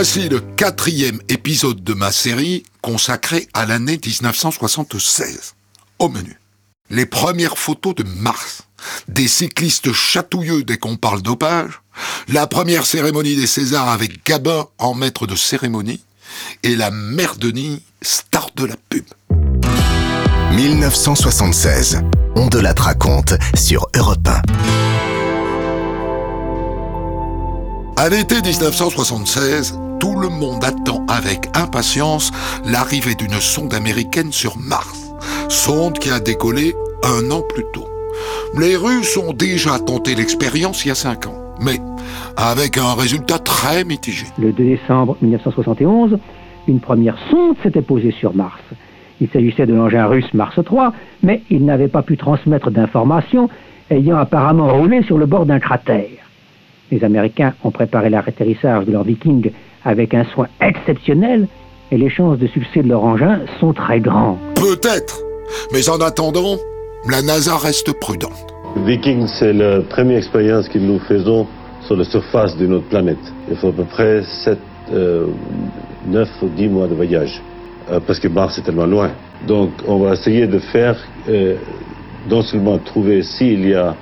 [0.00, 5.56] Voici le quatrième épisode de ma série consacrée à l'année 1976.
[5.98, 6.38] Au menu.
[6.88, 8.62] Les premières photos de Mars.
[9.08, 11.82] Des cyclistes chatouilleux dès qu'on parle dopage.
[12.28, 16.00] La première cérémonie des Césars avec Gabin en maître de cérémonie.
[16.62, 19.04] Et la mère Denis, star de la pub.
[20.52, 22.02] 1976.
[22.36, 24.42] On de la raconte sur Europe 1.
[27.96, 32.30] À l'été 1976, tout le monde attend avec impatience
[32.64, 35.12] l'arrivée d'une sonde américaine sur Mars.
[35.48, 37.88] Sonde qui a décollé un an plus tôt.
[38.58, 41.80] Les Russes ont déjà tenté l'expérience il y a cinq ans, mais
[42.36, 44.26] avec un résultat très mitigé.
[44.38, 46.18] Le 2 décembre 1971,
[46.68, 48.60] une première sonde s'était posée sur Mars.
[49.20, 53.48] Il s'agissait de l'engin russe Mars 3, mais il n'avait pas pu transmettre d'informations,
[53.90, 56.06] ayant apparemment roulé sur le bord d'un cratère.
[56.90, 59.50] Les Américains ont préparé l'atterrissage de leur Viking
[59.84, 61.48] avec un soin exceptionnel
[61.90, 64.38] et les chances de succès de leur engin sont très grandes.
[64.54, 65.22] Peut-être,
[65.72, 66.56] mais en attendant,
[67.08, 68.54] la NASA reste prudente.
[68.84, 71.46] Viking, c'est la première expérience que nous faisons
[71.82, 73.18] sur la surface de notre planète.
[73.50, 74.58] Il faut à peu près 7,
[74.90, 75.26] 9 euh,
[76.42, 77.40] ou 10 mois de voyage,
[77.90, 79.10] euh, parce que Mars est tellement loin.
[79.46, 80.96] Donc on va essayer de faire,
[81.28, 81.56] euh,
[82.28, 83.94] non seulement trouver s'il y a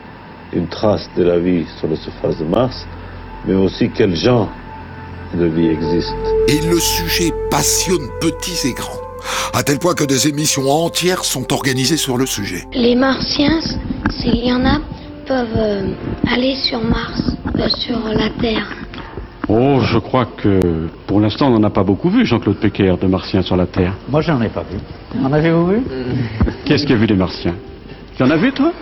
[0.53, 2.87] une trace de la vie sur la surface de Mars,
[3.47, 4.51] mais aussi quel genre
[5.35, 6.15] de vie existe.
[6.49, 9.01] Et le sujet passionne petits et grands,
[9.55, 12.65] à tel point que des émissions entières sont organisées sur le sujet.
[12.73, 13.61] Les Martiens,
[14.11, 14.79] s'il y en a,
[15.27, 15.89] peuvent euh,
[16.31, 18.69] aller sur Mars, euh, sur la Terre.
[19.49, 23.07] Oh, je crois que pour l'instant, on n'en a pas beaucoup vu, Jean-Claude Pecker, de
[23.07, 23.95] Martiens sur la Terre.
[24.09, 24.79] Moi, j'en ai pas vu.
[25.23, 25.83] En avez-vous vu?
[26.65, 27.55] Qu'est-ce qui a vu des Martiens?
[28.17, 28.73] Tu en as vu, toi?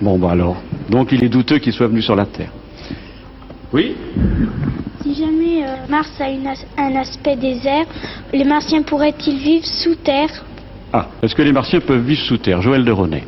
[0.00, 0.56] Bon, bah alors.
[0.90, 2.50] Donc il est douteux qu'il soit venu sur la Terre.
[3.72, 3.96] Oui
[5.06, 7.86] Si jamais euh, Mars a un aspect désert,
[8.32, 10.44] les Martiens pourraient-ils vivre sous terre?
[10.92, 12.60] Ah, est-ce que les Martiens peuvent vivre sous terre?
[12.60, 13.22] Joël de René.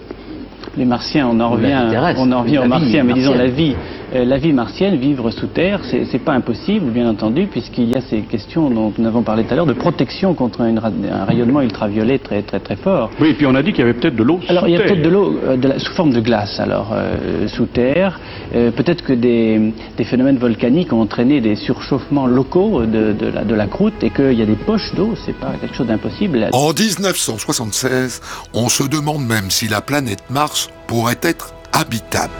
[0.79, 1.77] Les Martiens, on en revient,
[2.17, 3.75] on en revient aux Martiens, mais disons la vie
[4.15, 8.01] euh, la vie martienne, vivre sous terre, c'est pas impossible, bien entendu, puisqu'il y a
[8.01, 12.19] ces questions dont nous avons parlé tout à l'heure de protection contre un rayonnement ultraviolet
[12.19, 13.11] très très très fort.
[13.21, 14.41] Oui, et puis on a dit qu'il y avait peut-être de l'eau.
[14.49, 17.67] Alors il y a peut-être de l'eau euh, sous forme de glace, alors euh, sous
[17.67, 18.19] terre.
[18.53, 19.75] peut-être que des,
[20.05, 24.43] phénomènes volcaniques ont entraîné des surchauffements locaux de, la, de la croûte et qu'il y
[24.43, 26.49] a des poches d'eau, c'est pas quelque chose d'impossible.
[26.53, 28.23] En 1976,
[28.55, 32.33] on se demande même si la planète Mars pourrait être habitable.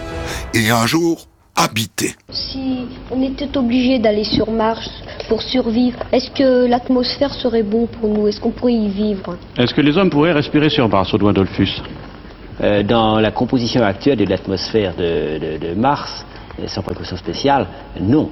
[0.55, 2.15] Et un jour, habiter.
[2.31, 4.89] Si on était obligé d'aller sur Mars
[5.29, 8.29] pour survivre, est-ce que l'atmosphère serait bon pour nous?
[8.29, 9.37] Est-ce qu'on pourrait y vivre?
[9.57, 11.83] Est-ce que les hommes pourraient respirer sur Mars, Audouin Dolphus?
[12.61, 16.25] Euh, Dans la composition actuelle de l'atmosphère de, Mars,
[16.61, 17.67] euh, sans précaution spéciale,
[18.01, 18.31] non.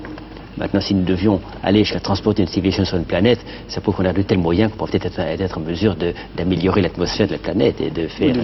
[0.59, 4.05] Maintenant, si nous devions aller jusqu'à transporter une civilisation sur une planète, ça pourrait qu'on
[4.09, 5.97] a de tels moyens qu'on pourrait peut-être être, en mesure
[6.37, 8.35] d'améliorer l'atmosphère de la planète et de faire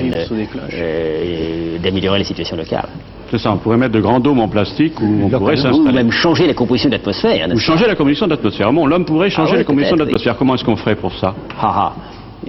[0.75, 2.89] euh, d'améliorer la situation locale.
[3.31, 5.89] C'est ça, on pourrait mettre de grands dômes en plastique ou on pourrait s'installer.
[5.89, 7.49] Ou même changer la composition de l'atmosphère.
[7.51, 8.71] Ou changer la composition de l'atmosphère.
[8.73, 10.37] Bon, l'homme pourrait changer ah la composition de l'atmosphère.
[10.37, 11.35] Comment est-ce qu'on ferait pour ça?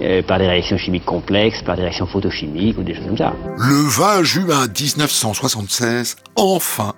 [0.00, 3.32] Euh, par des réactions chimiques complexes, par des réactions photochimiques ou des choses comme ça.
[3.56, 6.94] Le 20 juin 1976, enfin,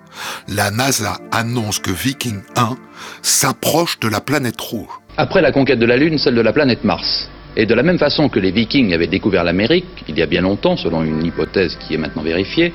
[0.47, 2.75] la NASA annonce que Viking 1
[3.21, 4.89] s'approche de la planète rouge.
[5.17, 7.29] Après la conquête de la Lune, celle de la planète Mars.
[7.55, 10.41] Et de la même façon que les Vikings avaient découvert l'Amérique, il y a bien
[10.41, 12.71] longtemps, selon une hypothèse qui est maintenant vérifiée,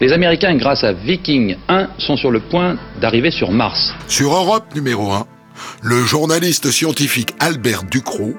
[0.00, 3.94] les Américains, grâce à Viking 1, sont sur le point d'arriver sur Mars.
[4.08, 5.26] Sur Europe numéro 1,
[5.82, 8.34] le journaliste scientifique Albert Ducrot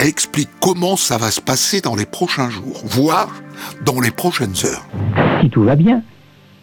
[0.00, 3.30] explique comment ça va se passer dans les prochains jours, voire
[3.84, 4.86] dans les prochaines heures.
[5.40, 6.02] Si tout va bien,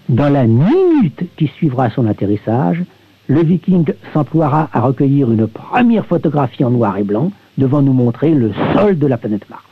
[0.09, 2.83] dans la minute qui suivra son atterrissage,
[3.27, 8.31] le Viking s'emploiera à recueillir une première photographie en noir et blanc devant nous montrer
[8.31, 9.63] le sol de la planète Mars.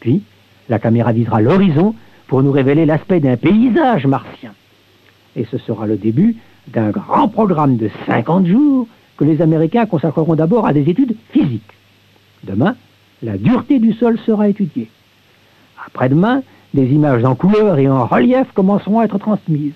[0.00, 0.22] Puis,
[0.68, 1.94] la caméra visera l'horizon
[2.26, 4.52] pour nous révéler l'aspect d'un paysage martien.
[5.36, 6.36] Et ce sera le début
[6.68, 8.86] d'un grand programme de 50 jours
[9.24, 11.62] les Américains consacreront d'abord à des études physiques.
[12.44, 12.76] Demain,
[13.22, 14.88] la dureté du sol sera étudiée.
[15.86, 16.42] Après-demain,
[16.74, 19.72] des images en couleur et en relief commenceront à être transmises.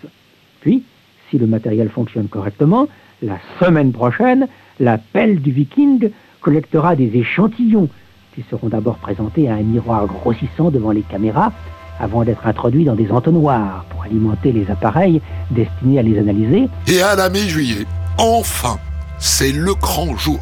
[0.61, 0.83] Puis,
[1.31, 2.89] si le matériel fonctionne correctement,
[3.23, 4.49] la semaine prochaine,
[4.81, 6.11] la pelle du viking
[6.41, 7.89] collectera des échantillons
[8.35, 11.53] qui seront d'abord présentés à un miroir grossissant devant les caméras
[11.99, 15.21] avant d'être introduits dans des entonnoirs pour alimenter les appareils
[15.51, 16.69] destinés à les analyser.
[16.89, 17.87] Et à la mi-juillet,
[18.19, 18.77] enfin,
[19.19, 20.41] c'est le grand jour.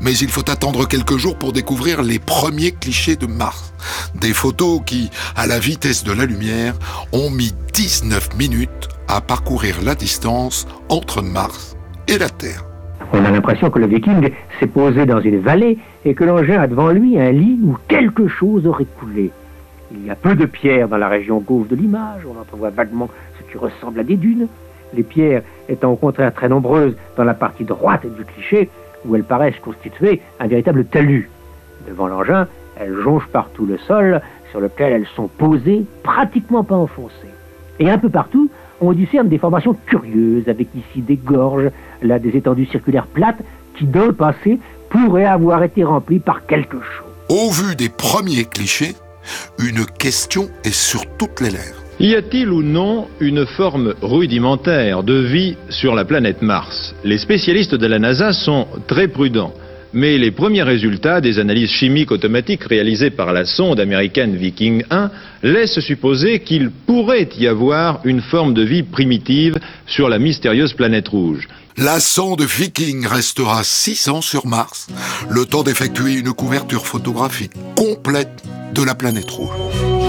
[0.00, 3.72] Mais il faut attendre quelques jours pour découvrir les premiers clichés de Mars.
[4.14, 6.74] Des photos qui, à la vitesse de la lumière,
[7.12, 11.76] ont mis 19 minutes à parcourir la distance entre Mars
[12.08, 12.64] et la Terre.
[13.12, 16.66] On a l'impression que le viking s'est posé dans une vallée et que l'engin a
[16.66, 19.30] devant lui un lit où quelque chose aurait coulé.
[19.94, 23.10] Il y a peu de pierres dans la région gauve de l'image, on entrevoit vaguement
[23.38, 24.48] ce qui ressemble à des dunes,
[24.94, 28.68] les pierres étant au contraire très nombreuses dans la partie droite du cliché,
[29.04, 31.30] où elles paraissent constituer un véritable talus.
[31.88, 32.46] Devant l'engin,
[32.78, 37.14] elles jonchent partout le sol sur lequel elles sont posées, pratiquement pas enfoncées.
[37.78, 38.50] Et un peu partout,
[38.80, 41.70] on discerne des formations curieuses, avec ici des gorges,
[42.02, 43.42] là des étendues circulaires plates,
[43.76, 44.58] qui dans le passé
[44.90, 47.12] pourraient avoir été remplies par quelque chose.
[47.28, 48.94] Au vu des premiers clichés,
[49.58, 51.81] une question est sur toutes les lèvres.
[52.02, 56.96] Y a-t-il ou non une forme rudimentaire de vie sur la planète Mars?
[57.04, 59.54] Les spécialistes de la NASA sont très prudents.
[59.92, 65.12] Mais les premiers résultats des analyses chimiques automatiques réalisées par la sonde américaine Viking 1
[65.44, 71.06] laissent supposer qu'il pourrait y avoir une forme de vie primitive sur la mystérieuse planète
[71.06, 71.46] rouge.
[71.76, 74.88] La sonde Viking restera 6 ans sur Mars,
[75.30, 78.42] le temps d'effectuer une couverture photographique complète
[78.74, 80.01] de la planète rouge.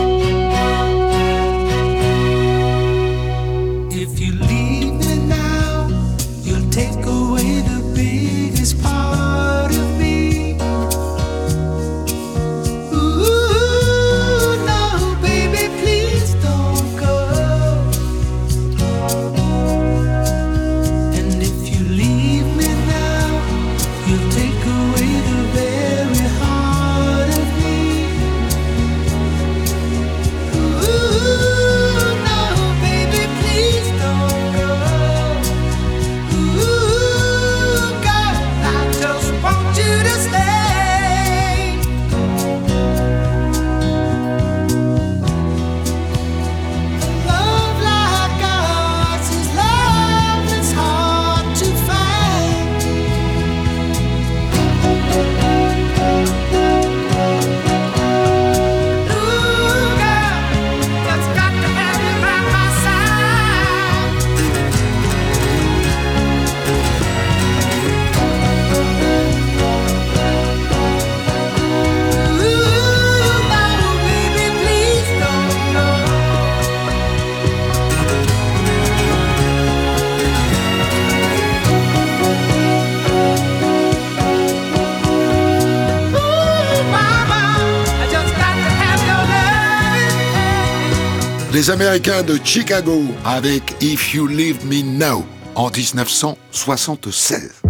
[91.63, 95.25] Les Américains de Chicago avec If You Leave Me Now
[95.55, 97.61] en 1976.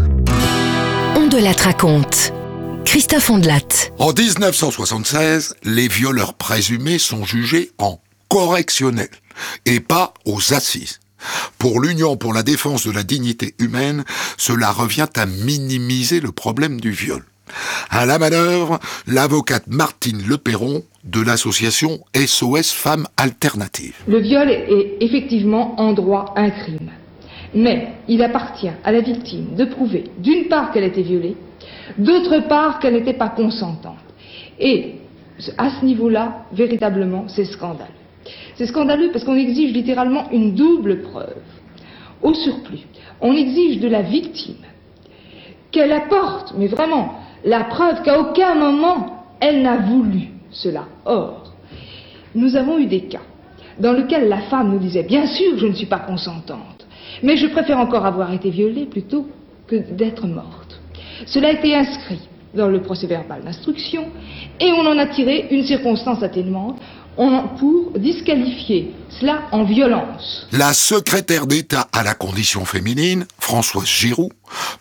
[1.16, 2.34] On de la raconte.
[2.86, 3.92] Christophe Ondelat.
[4.00, 9.10] En 1976, les violeurs présumés sont jugés en correctionnel
[9.66, 11.00] et pas aux assises.
[11.60, 14.06] Pour l'Union pour la défense de la dignité humaine,
[14.40, 17.24] cela revient à minimiser le problème du viol.
[17.90, 23.96] À la manœuvre, l'avocate Martine Leperron de l'association SOS Femmes Alternatives.
[24.08, 26.92] Le viol est effectivement en droit un crime.
[27.54, 31.36] Mais il appartient à la victime de prouver d'une part qu'elle été violée,
[31.98, 33.98] d'autre part qu'elle n'était pas consentante.
[34.60, 34.96] Et
[35.58, 37.92] à ce niveau-là, véritablement, c'est scandaleux.
[38.56, 41.36] C'est scandaleux parce qu'on exige littéralement une double preuve.
[42.22, 42.88] Au surplus,
[43.22, 44.56] on exige de la victime
[45.72, 50.86] qu'elle apporte, mais vraiment, la preuve qu'à aucun moment elle n'a voulu cela.
[51.06, 51.52] Or,
[52.36, 53.22] nous avons eu des cas
[53.80, 56.86] dans lesquels la femme nous disait bien sûr je ne suis pas consentante,
[57.22, 59.28] mais je préfère encore avoir été violée plutôt
[59.68, 60.80] que d'être morte.
[61.26, 62.22] Cela a été inscrit
[62.54, 64.06] dans le procès verbal d'instruction
[64.60, 66.80] et on en a tiré une circonstance atténuante
[67.16, 70.48] pour disqualifier cela en violence.
[70.52, 74.32] La secrétaire d'État à la condition féminine, Françoise Giroud,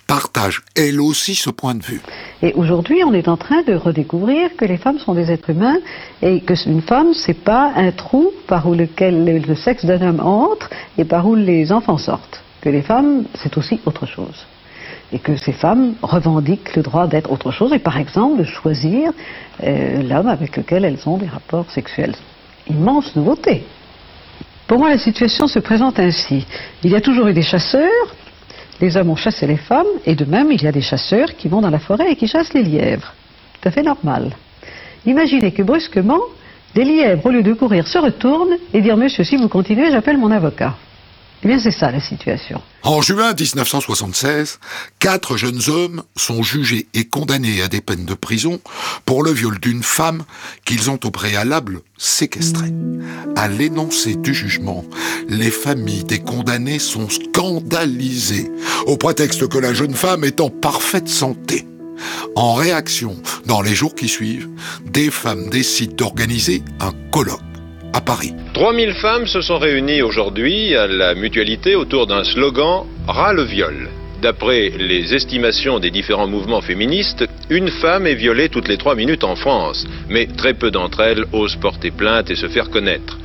[0.07, 2.01] partage elle aussi ce point de vue.
[2.43, 5.79] Et aujourd'hui, on est en train de redécouvrir que les femmes sont des êtres humains
[6.23, 10.21] et que une femme, c'est pas un trou par où lequel le sexe d'un homme
[10.21, 12.43] entre et par où les enfants sortent.
[12.61, 14.47] Que les femmes, c'est aussi autre chose
[15.13, 19.13] et que ces femmes revendiquent le droit d'être autre chose et par exemple de choisir
[19.63, 22.15] euh, l'homme avec lequel elles ont des rapports sexuels.
[22.69, 23.65] Immense nouveauté.
[24.67, 26.47] Pour moi, la situation se présente ainsi.
[26.83, 28.15] Il y a toujours eu des chasseurs,
[28.81, 31.49] les hommes ont chassé les femmes, et de même, il y a des chasseurs qui
[31.49, 33.13] vont dans la forêt et qui chassent les lièvres.
[33.61, 34.31] Tout à fait normal.
[35.05, 36.21] Imaginez que brusquement,
[36.75, 40.17] des lièvres, au lieu de courir, se retournent et dire Monsieur, si vous continuez, j'appelle
[40.17, 40.75] mon avocat.
[41.45, 42.61] Eh bien, c'est ça la situation.
[42.85, 44.61] En juin 1976,
[45.01, 48.61] quatre jeunes hommes sont jugés et condamnés à des peines de prison
[49.07, 50.23] pour le viol d'une femme
[50.65, 52.73] qu'ils ont au préalable séquestrée.
[53.35, 54.85] À l'énoncé du jugement,
[55.29, 58.51] les familles des condamnés sont scandalisées,
[58.87, 61.67] au prétexte que la jeune femme est en parfaite santé.
[62.37, 64.49] En réaction, dans les jours qui suivent,
[64.85, 67.41] des femmes décident d'organiser un colloque
[67.93, 68.35] à Paris.
[68.55, 73.89] 3000 femmes se sont réunies aujourd'hui à la mutualité autour d'un slogan Ras le viol.
[74.23, 79.25] D'après les estimations des différents mouvements féministes, une femme est violée toutes les trois minutes
[79.25, 83.19] en France, mais très peu d'entre elles osent porter plainte et se faire connaître.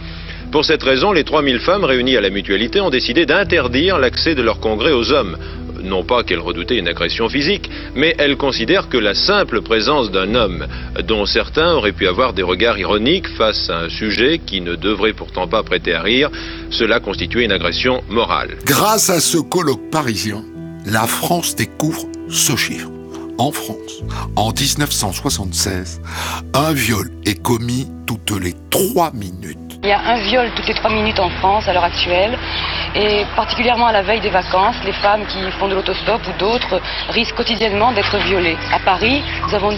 [0.52, 4.42] Pour cette raison, les 3000 femmes réunies à la mutualité ont décidé d'interdire l'accès de
[4.42, 5.38] leur congrès aux hommes.
[5.84, 10.36] Non pas qu'elles redoutaient une agression physique, mais elles considèrent que la simple présence d'un
[10.36, 10.66] homme,
[11.04, 15.14] dont certains auraient pu avoir des regards ironiques face à un sujet qui ne devrait
[15.14, 16.30] pourtant pas prêter à rire,
[16.72, 18.58] cela constituait une agression morale.
[18.66, 20.44] Grâce à ce colloque parisien,
[20.86, 22.90] la France découvre ce chiffre.
[23.38, 24.02] En France,
[24.36, 26.02] en 1976,
[26.56, 29.67] un viol est commis toutes les trois minutes.
[29.84, 32.38] Il y a un viol toutes les trois minutes en France à l'heure actuelle.
[32.96, 36.82] Et particulièrement à la veille des vacances, les femmes qui font de l'autostop ou d'autres
[37.10, 38.58] risquent quotidiennement d'être violées.
[38.74, 39.70] À Paris, nous avons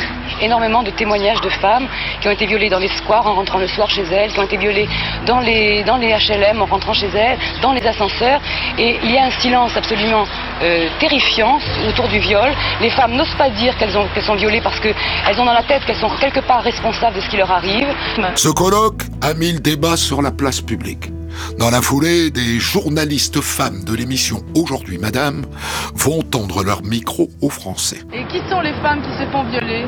[0.42, 1.88] énormément de témoignages de femmes
[2.22, 4.44] qui ont été violées dans les squares en rentrant le soir chez elles, qui ont
[4.44, 4.88] été violées
[5.26, 8.40] dans les, dans les HLM en rentrant chez elles, dans les ascenseurs.
[8.78, 10.24] Et il y a un silence absolument
[10.62, 12.52] euh, terrifiant autour du viol.
[12.80, 15.84] Les femmes n'osent pas dire qu'elles qu'elles sont violées parce qu'elles ont dans la tête
[15.86, 17.88] qu'elles sont quelque part responsables de ce qui leur arrive.
[18.36, 21.12] Ce colloque a mis le débat sur la place publique.
[21.58, 25.46] Dans la foulée, des journalistes femmes de l'émission Aujourd'hui Madame
[25.94, 28.00] vont tendre leur micro aux Français.
[28.14, 29.86] Et qui sont les femmes qui se font violer?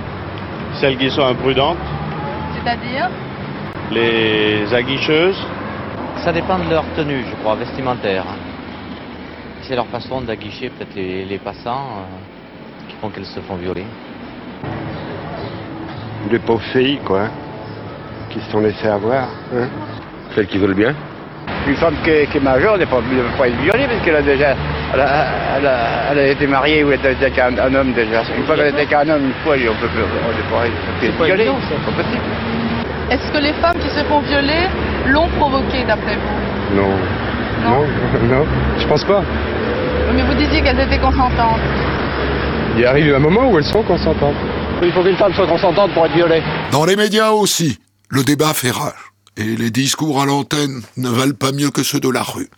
[0.79, 1.77] Celles qui sont imprudentes.
[2.55, 3.09] C'est-à-dire?
[3.91, 5.41] Les aguicheuses.
[6.23, 8.25] Ça dépend de leur tenue, je crois, vestimentaire.
[9.63, 13.85] C'est leur façon d'aguicher peut-être les, passants euh, qui font qu'elles se font violer.
[16.29, 17.29] Des pauvres filles, quoi,
[18.31, 19.27] qui se sont laissées avoir.
[19.55, 19.67] Hein.
[20.35, 20.93] Celles qui veulent bien
[21.67, 22.95] une femme qui est, majeure ne peut
[23.37, 24.55] pas être violée parce qu'elle a déjà
[24.93, 28.23] elle a, été mariée ou elle a été avec un, homme déjà.
[28.37, 30.65] Une fois qu'elle a été avec un homme, une fois, on peut, pas
[31.05, 31.49] être violée.
[31.69, 32.21] C'est pas possible.
[33.09, 34.67] Est-ce que les femmes qui se font violer
[35.07, 36.75] l'ont provoqué d'après vous?
[36.75, 36.89] Non.
[37.63, 37.85] non?
[38.29, 38.45] Non,
[38.77, 39.23] je pense pas.
[40.13, 41.59] Mais vous disiez qu'elles étaient consentantes.
[42.77, 44.35] Il arrive un moment où elles sont consentantes.
[44.81, 46.41] Il faut qu'une femme soit consentante pour être violée.
[46.71, 47.77] Dans les médias aussi,
[48.11, 48.93] le débat fait rage
[49.37, 52.49] et les discours à l'antenne ne valent pas mieux que ceux de la rue.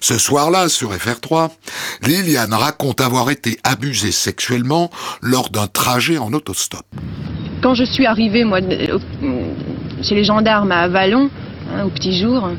[0.00, 1.50] Ce soir-là, sur FR3,
[2.02, 4.90] Liliane raconte avoir été abusée sexuellement
[5.22, 6.84] lors d'un trajet en autostop.
[7.62, 8.58] Quand je suis arrivée, moi,
[10.02, 11.30] chez les gendarmes à Vallon,
[11.72, 12.54] hein, au petit jour, euh,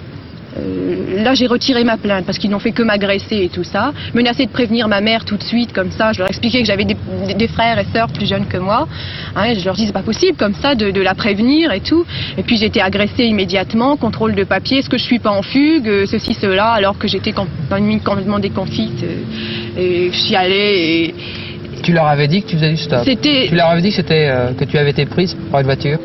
[1.24, 3.94] là, j'ai retiré ma plainte parce qu'ils n'ont fait que m'agresser et tout ça.
[4.14, 6.12] Menacé de prévenir ma mère tout de suite, comme ça.
[6.14, 8.88] Je leur expliquais que j'avais des, frères et sœurs plus jeunes que moi.
[9.36, 12.06] Hein, je leur dis c'est pas possible comme ça de, la prévenir et tout.
[12.38, 15.42] Et puis j'ai été agressée immédiatement, contrôle de papier, est-ce que je suis pas en
[15.42, 19.04] fugue, euh, ceci, cela, alors que j'étais complètement déconfite.
[19.04, 21.82] Euh, et je suis allée et.
[21.82, 23.06] Tu leur avais dit que tu faisais du stop.
[23.06, 25.98] Tu leur avais dit que, c'était, que tu avais été prise par une voiture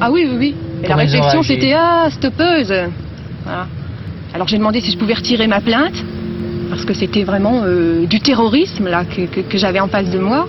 [0.00, 0.54] Ah oui, oui, oui.
[0.84, 2.72] Et la réflexion c'était Ah, stoppeuse
[3.44, 3.66] voilà.
[4.38, 5.96] Alors j'ai demandé si je pouvais retirer ma plainte,
[6.70, 10.46] parce que c'était vraiment euh, du terrorisme là que, j'avais en face de moi.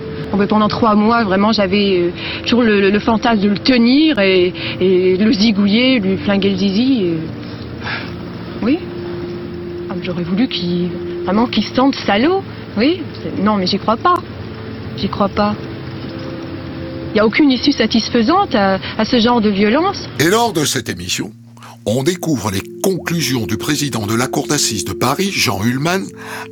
[0.48, 2.10] pendant trois mois, vraiment, j'avais euh,
[2.42, 7.06] toujours le, fantasme de le tenir et, le zigouiller, lui flinguer le zizi.
[8.62, 8.78] Oui.
[9.90, 10.90] Ah, j'aurais voulu qu'il
[11.24, 12.44] vraiment qu'il se sente salaud.
[12.76, 13.02] Oui.
[13.42, 14.18] Non, mais j'y crois pas.
[14.98, 15.56] J'y crois pas.
[17.08, 20.08] Il n'y a aucune issue satisfaisante à, à ce genre de violence.
[20.20, 21.32] Et lors de cette émission,
[21.86, 26.04] on découvre les conclusions du président de la Cour d'assises de Paris, Jean Ullmann,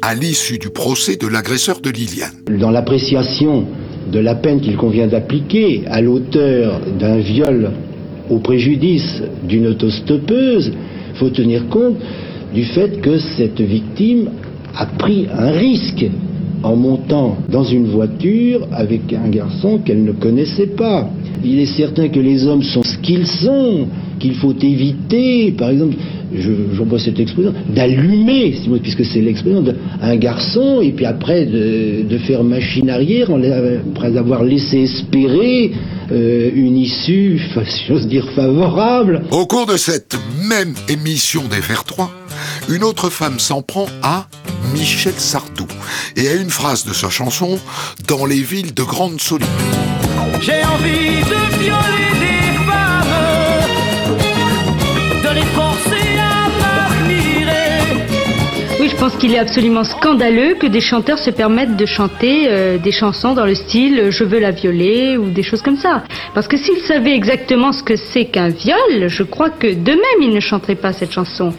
[0.03, 2.33] à l'issue du procès de l'agresseur de Liliane.
[2.59, 3.67] Dans l'appréciation
[4.11, 7.73] de la peine qu'il convient d'appliquer à l'auteur d'un viol
[8.31, 10.73] au préjudice d'une autostoppeuse,
[11.15, 11.97] faut tenir compte
[12.55, 14.31] du fait que cette victime
[14.75, 16.07] a pris un risque
[16.63, 21.09] en montant dans une voiture avec un garçon qu'elle ne connaissait pas.
[21.45, 25.97] Il est certain que les hommes sont ce qu'ils sont, qu'il faut éviter, par exemple,
[26.75, 32.91] j'emploie cette expression, d'allumer, puisque c'est l'expression d'un garçon, et puis après de, faire machine
[32.91, 33.31] arrière,
[33.93, 35.73] après avoir laissé espérer
[36.11, 39.23] euh, une issue, si j'ose dire, favorable.
[39.31, 42.11] Au cours de cette même émission des Vers 3,
[42.71, 44.27] une autre femme s'en prend à
[44.75, 45.67] Michel Sardou
[46.17, 47.59] et à une phrase de sa chanson
[48.07, 49.49] Dans les villes de grande solitude.
[50.41, 52.28] J'ai envie de violer
[58.89, 62.91] Je pense qu'il est absolument scandaleux que des chanteurs se permettent de chanter euh, des
[62.91, 66.03] chansons dans le style Je veux la violer ou des choses comme ça.
[66.35, 70.33] Parce que s'ils savaient exactement ce que c'est qu'un viol, je crois que d'eux-mêmes ils
[70.33, 71.53] ne chanteraient pas cette chanson.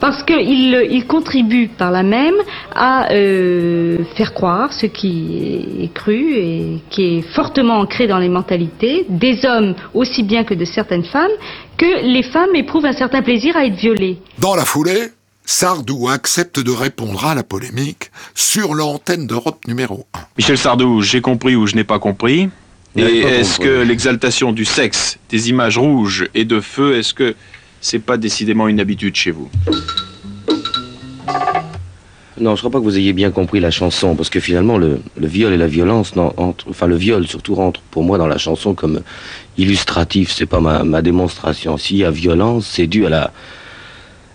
[0.00, 2.36] Parce qu'ils il contribuent par là même
[2.74, 8.28] à euh, faire croire ce qui est cru et qui est fortement ancré dans les
[8.28, 11.36] mentalités des hommes aussi bien que de certaines femmes,
[11.76, 14.18] que les femmes éprouvent un certain plaisir à être violées.
[14.38, 15.08] Dans la foulée,
[15.50, 20.18] Sardou accepte de répondre à la polémique sur l'antenne d'Europe numéro 1.
[20.36, 22.50] Michel Sardou, j'ai compris ou je n'ai pas compris.
[22.96, 27.34] Et est-ce que l'exaltation du sexe, des images rouges et de feu, est-ce que
[27.80, 29.48] c'est pas décidément une habitude chez vous?
[32.38, 35.00] Non, je crois pas que vous ayez bien compris la chanson, parce que finalement, le,
[35.16, 39.00] viol et la violence, enfin le viol surtout rentre pour moi dans la chanson comme
[39.56, 41.78] illustratif, c'est pas ma, ma démonstration.
[41.78, 43.32] S'il y a violence, c'est dû à la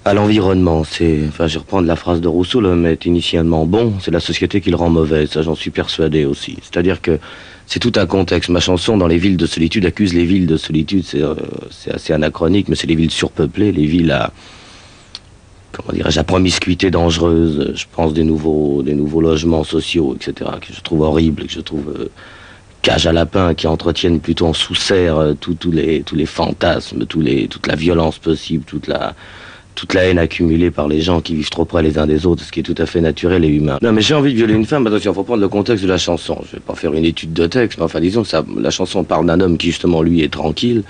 [0.05, 0.83] à l'environnement.
[0.83, 4.61] C'est, enfin, je reprends la phrase de Rousseau, l'homme est initialement bon, c'est la société
[4.61, 5.27] qui le rend mauvais.
[5.27, 6.57] Ça, j'en suis persuadé aussi.
[6.61, 7.19] C'est-à-dire que
[7.65, 8.49] c'est tout un contexte.
[8.49, 11.03] Ma chanson dans les villes de solitude accuse les villes de solitude.
[11.05, 11.35] C'est, euh,
[11.91, 14.31] assez anachronique, mais c'est les villes surpeuplées, les villes à
[15.71, 17.73] comment dirais-je, à promiscuité dangereuse.
[17.75, 21.61] Je pense des nouveaux, des nouveaux logements sociaux, etc., que je trouve horribles, que je
[21.61, 22.11] trouve euh,
[22.83, 27.21] cage à lapin, qui entretiennent plutôt en sous-serre euh, tous les, tous les fantasmes, tous
[27.21, 29.15] les, toute la violence possible, toute la,
[29.75, 32.43] toute la haine accumulée par les gens qui vivent trop près les uns des autres,
[32.43, 33.77] ce qui est tout à fait naturel et humain.
[33.81, 35.89] Non, mais j'ai envie de violer une femme, attention, il faut prendre le contexte de
[35.89, 36.37] la chanson.
[36.47, 39.03] Je vais pas faire une étude de texte, mais enfin, disons que ça, la chanson
[39.03, 40.83] parle d'un homme qui, justement, lui, est tranquille,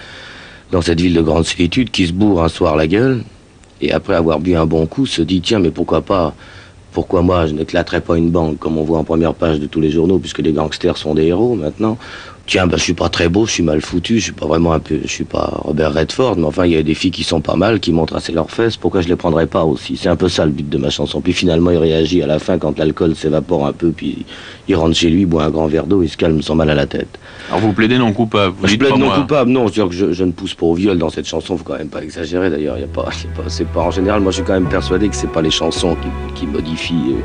[0.72, 3.24] dans cette ville de grande solitude, qui se bourre un soir la gueule,
[3.82, 6.34] et après avoir bu un bon coup, se dit, tiens, mais pourquoi pas,
[6.92, 9.82] pourquoi moi je n'éclaterais pas une banque, comme on voit en première page de tous
[9.82, 11.98] les journaux, puisque les gangsters sont des héros maintenant,
[12.46, 14.74] Tiens, ben, je suis pas très beau, je suis mal foutu, je suis pas vraiment
[14.74, 17.24] un peu, je suis pas Robert Redford, mais enfin, il y a des filles qui
[17.24, 19.96] sont pas mal, qui montrent assez leurs fesses, pourquoi je les prendrais pas aussi?
[19.96, 21.22] C'est un peu ça le but de ma chanson.
[21.22, 24.26] Puis finalement, il réagit à la fin quand l'alcool s'évapore un peu, puis
[24.68, 26.76] il rentre chez lui, boit un grand verre d'eau, il se calme sans mal à
[26.76, 27.18] la tête.
[27.48, 29.16] Alors vous plaidez non coupable, vous Je dites plaide pas non moi.
[29.20, 31.26] coupable, non, je veux dire que je, je ne pousse pas au viol dans cette
[31.28, 33.80] chanson, faut quand même pas exagérer d'ailleurs, il y a pas, c'est pas, c'est pas,
[33.82, 35.96] en général, moi je suis quand même persuadé que c'est pas les chansons
[36.36, 37.22] qui, qui modifient euh,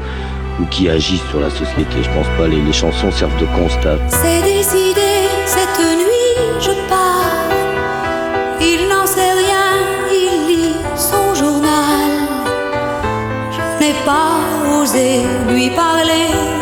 [0.61, 3.99] ou qui agissent sur la société, je pense pas, les, les chansons servent de constat.
[4.09, 6.19] C'est décidé, cette nuit
[6.61, 7.49] je pars.
[8.61, 9.69] Il n'en sait rien,
[10.11, 12.11] il lit son journal.
[13.53, 16.58] Je n'ai pas osé lui parler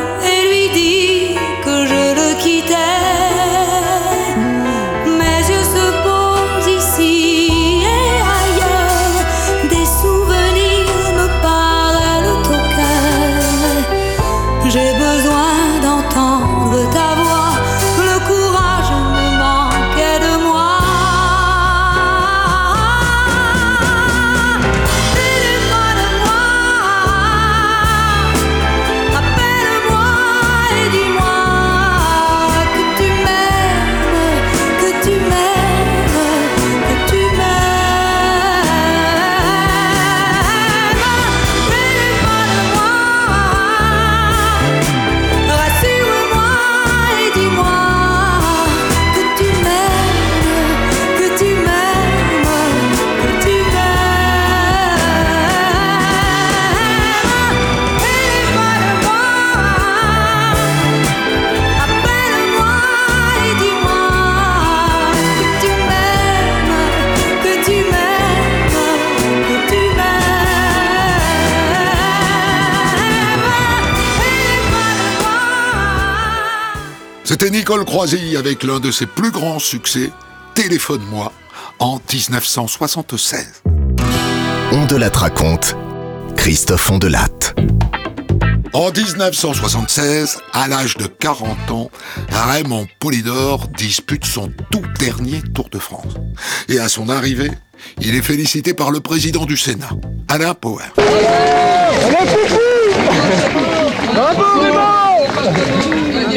[77.38, 80.10] C'était Nicole Croisy avec l'un de ses plus grands succès,
[80.54, 81.30] Téléphone-moi,
[81.78, 83.62] en 1976.
[84.72, 85.76] On de la raconte.
[86.34, 87.28] Christophe Ondelat.
[88.72, 91.90] En 1976, à l'âge de 40 ans,
[92.30, 96.14] Raymond Polidor dispute son tout dernier Tour de France.
[96.70, 97.50] Et à son arrivée,
[98.00, 99.90] il est félicité par le président du Sénat,
[100.28, 100.94] Alain Poher.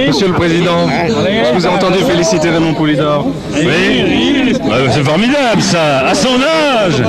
[0.08, 3.26] Monsieur le Président, je vous ai entendu féliciter Raymond Poulidor.
[3.56, 7.02] Oui, Bah, c'est formidable ça, à son âge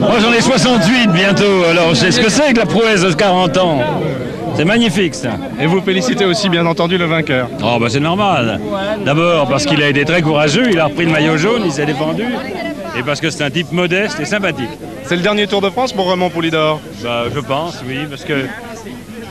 [0.00, 3.12] Moi j'en ai 68 bientôt, alors je sais ce que c'est que la prouesse de
[3.12, 3.78] 40 ans.
[4.54, 5.30] C'est magnifique ça.
[5.60, 7.48] Et vous félicitez aussi bien entendu le vainqueur.
[7.64, 8.60] Oh bah c'est normal.
[9.04, 11.86] D'abord parce qu'il a été très courageux, il a repris le maillot jaune, il s'est
[11.86, 12.24] défendu.
[12.98, 14.68] Et parce que c'est un type modeste et sympathique.
[15.04, 18.34] C'est le dernier Tour de France pour Raymond Poulidor Bah je pense, oui, parce que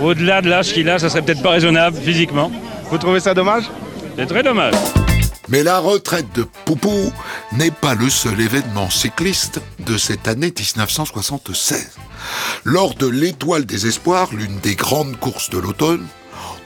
[0.03, 2.51] au-delà de l'âge qu'il a, ça serait peut-être pas raisonnable physiquement.
[2.89, 3.63] Vous trouvez ça dommage
[4.17, 4.73] C'est très dommage.
[5.49, 7.11] Mais la retraite de Poupou
[7.51, 11.97] n'est pas le seul événement cycliste de cette année 1976.
[12.63, 16.05] Lors de l'Étoile des Espoirs, l'une des grandes courses de l'automne,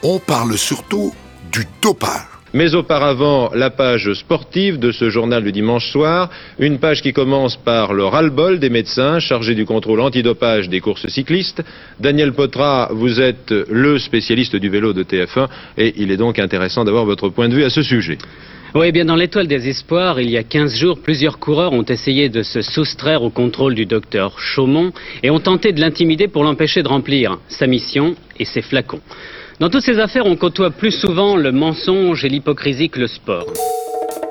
[0.03, 1.13] on parle surtout
[1.51, 2.34] du dopage.
[2.55, 7.57] Mais auparavant, la page sportive de ce journal du dimanche soir, une page qui commence
[7.57, 11.61] par le ras-le-bol des médecins chargés du contrôle antidopage des courses cyclistes.
[11.99, 16.85] Daniel Potra, vous êtes le spécialiste du vélo de TF1 et il est donc intéressant
[16.85, 18.17] d'avoir votre point de vue à ce sujet.
[18.73, 22.29] Oui, bien dans l'étoile des espoirs, il y a 15 jours, plusieurs coureurs ont essayé
[22.29, 26.83] de se soustraire au contrôle du docteur Chaumont et ont tenté de l'intimider pour l'empêcher
[26.83, 29.01] de remplir sa mission et ses flacons.
[29.59, 33.45] Dans toutes ces affaires, on côtoie plus souvent le mensonge et l'hypocrisie que le sport.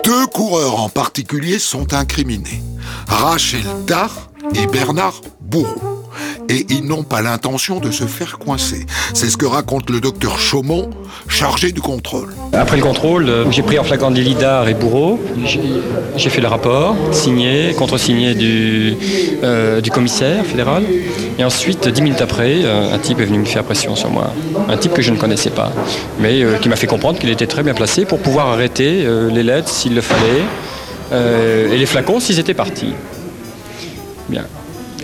[0.04, 2.60] Deux coureurs en particulier sont incriminés.
[3.08, 6.03] Rachel Dar et Bernard Bourreau
[6.48, 8.86] et ils n'ont pas l'intention de se faire coincer.
[9.14, 10.90] C'est ce que raconte le docteur Chaumont,
[11.28, 12.34] chargé du contrôle.
[12.52, 15.20] Après le contrôle, euh, j'ai pris en flagrant Lidar et Bourreau.
[16.16, 18.96] J'ai fait le rapport, signé, contresigné du,
[19.42, 20.84] euh, du commissaire fédéral.
[21.38, 24.32] Et ensuite, dix minutes après, euh, un type est venu me faire pression sur moi.
[24.68, 25.72] Un type que je ne connaissais pas,
[26.20, 29.68] mais qui m'a fait comprendre qu'il était très bien placé pour pouvoir arrêter les lettres
[29.68, 30.44] s'il le fallait,
[31.72, 32.94] et les flacons s'ils étaient partis.
[34.28, 34.44] Bien.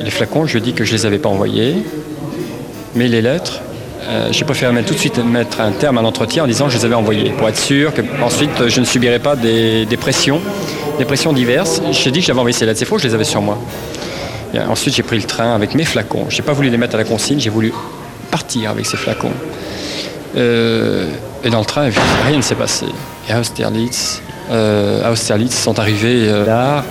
[0.03, 1.77] Les flacons, je dis que je ne les avais pas envoyés,
[2.95, 3.61] mais les lettres,
[4.09, 6.79] euh, j'ai préféré tout de suite mettre un terme à l'entretien en disant que je
[6.79, 10.41] les avais envoyées, pour être sûr que ensuite je ne subirais pas des, pressions,
[10.99, 11.83] des pressions diverses.
[11.93, 13.59] J'ai dit que j'avais envoyé ces lettres, c'est faux, je les avais sur moi.
[14.69, 16.27] ensuite j'ai pris le train avec mes flacons.
[16.31, 17.73] Je n'ai pas voulu les mettre à la consigne, j'ai voulu
[18.31, 19.33] partir avec ces flacons.
[20.37, 21.09] Euh,
[21.45, 21.91] et dans le train,
[22.27, 22.87] rien ne s'est passé.
[23.29, 26.85] Et à Austerlitz, euh, Austerlitz sont arrivés là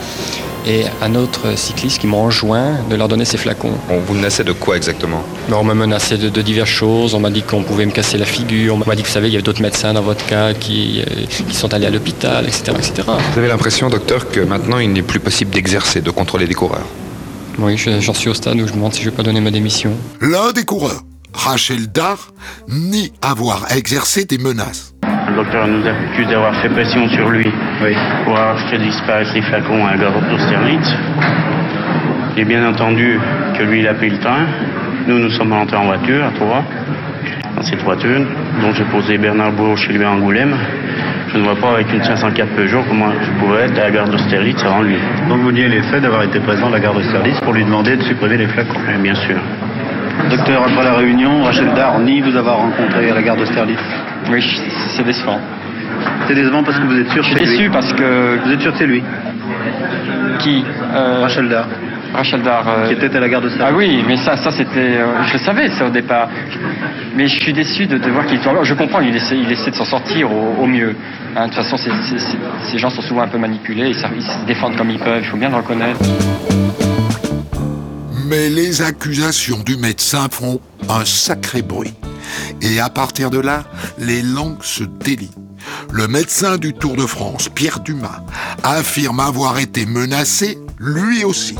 [0.65, 3.73] et un autre cycliste qui m'a enjoint de leur donner ces flacons.
[3.89, 5.23] On vous menaçait de quoi exactement?
[5.51, 7.13] On m'a menacé de, diverses choses.
[7.15, 8.75] On m'a dit qu'on pouvait me casser la figure.
[8.75, 11.01] On m'a dit que vous savez, il y avait d'autres médecins dans votre cas qui,
[11.01, 12.93] euh, qui sont allés à l'hôpital, etc., etc.
[13.33, 16.87] Vous avez l'impression, docteur, que maintenant il n'est plus possible d'exercer, de contrôler des coureurs?
[17.57, 19.41] Oui, j'en suis au stade où je me demande si je ne vais pas donner
[19.41, 19.91] ma démission.
[20.21, 22.31] L'un des coureurs, Rachel Dar,
[22.69, 24.93] nie avoir exercé des menaces.
[25.03, 27.47] Le docteur nous accuse d'avoir fait pression sur lui
[28.25, 30.95] pour avoir fait disparaître les flacons à la d'Austerlitz.
[32.35, 33.19] Et bien entendu
[33.57, 34.45] que lui, il a pris le train.
[35.07, 36.63] Nous, nous sommes rentrés en voiture à trois,
[37.55, 38.21] dans cette voiture.
[38.61, 40.55] dont j'ai posé Bernard Bourg chez lui à Angoulême.
[41.31, 44.09] Je ne vois pas avec une 504 Peugeot comment je pourrais être à la gare
[44.09, 44.97] d'Austerlitz avant lui.
[45.29, 47.95] Donc vous niez les faits d'avoir été présent à la gare d'Austerlitz pour lui demander
[47.95, 49.37] de supprimer les flacons Bien sûr.
[50.29, 53.79] Docteur, après la réunion, Rachel Dar nie vous avoir rencontré à la gare d'Austerlitz.
[54.29, 54.41] Oui,
[54.89, 55.39] c'est décevant.
[56.27, 58.39] C'est décevant parce que vous êtes sûr que c'est lui Je suis déçu parce que...
[58.45, 59.03] Vous êtes sûr que c'est lui
[60.39, 61.21] Qui euh...
[61.21, 61.67] Rachel Dar.
[62.13, 62.67] Rachel Dar.
[62.67, 64.97] Euh, Qui était à la gare de Ah oui, mais ça, ça c'était...
[64.97, 66.29] Euh, je le savais, ça, au départ.
[67.15, 69.75] Mais je suis déçu de, voir qu'il est Je comprends, il essaie, il essaie de
[69.75, 70.95] s'en sortir au, mieux.
[71.35, 74.75] Hein, de toute façon, ces gens sont souvent un peu manipulés, ils, ils se défendent
[74.75, 75.99] comme ils peuvent, il faut bien le reconnaître.
[78.29, 81.93] Mais les accusations du médecin font un sacré bruit.
[82.61, 83.63] Et à partir de là,
[83.97, 85.31] les langues se délient.
[85.91, 88.21] Le médecin du Tour de France, Pierre Dumas,
[88.63, 91.55] affirme avoir été menacé lui aussi.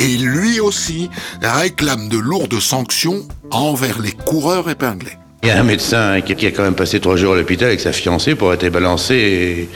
[0.00, 1.08] Et lui aussi
[1.40, 5.16] réclame de lourdes sanctions envers les coureurs épinglés.
[5.42, 7.80] Il y a un médecin qui a quand même passé trois jours à l'hôpital avec
[7.80, 9.68] sa fiancée pour être balancé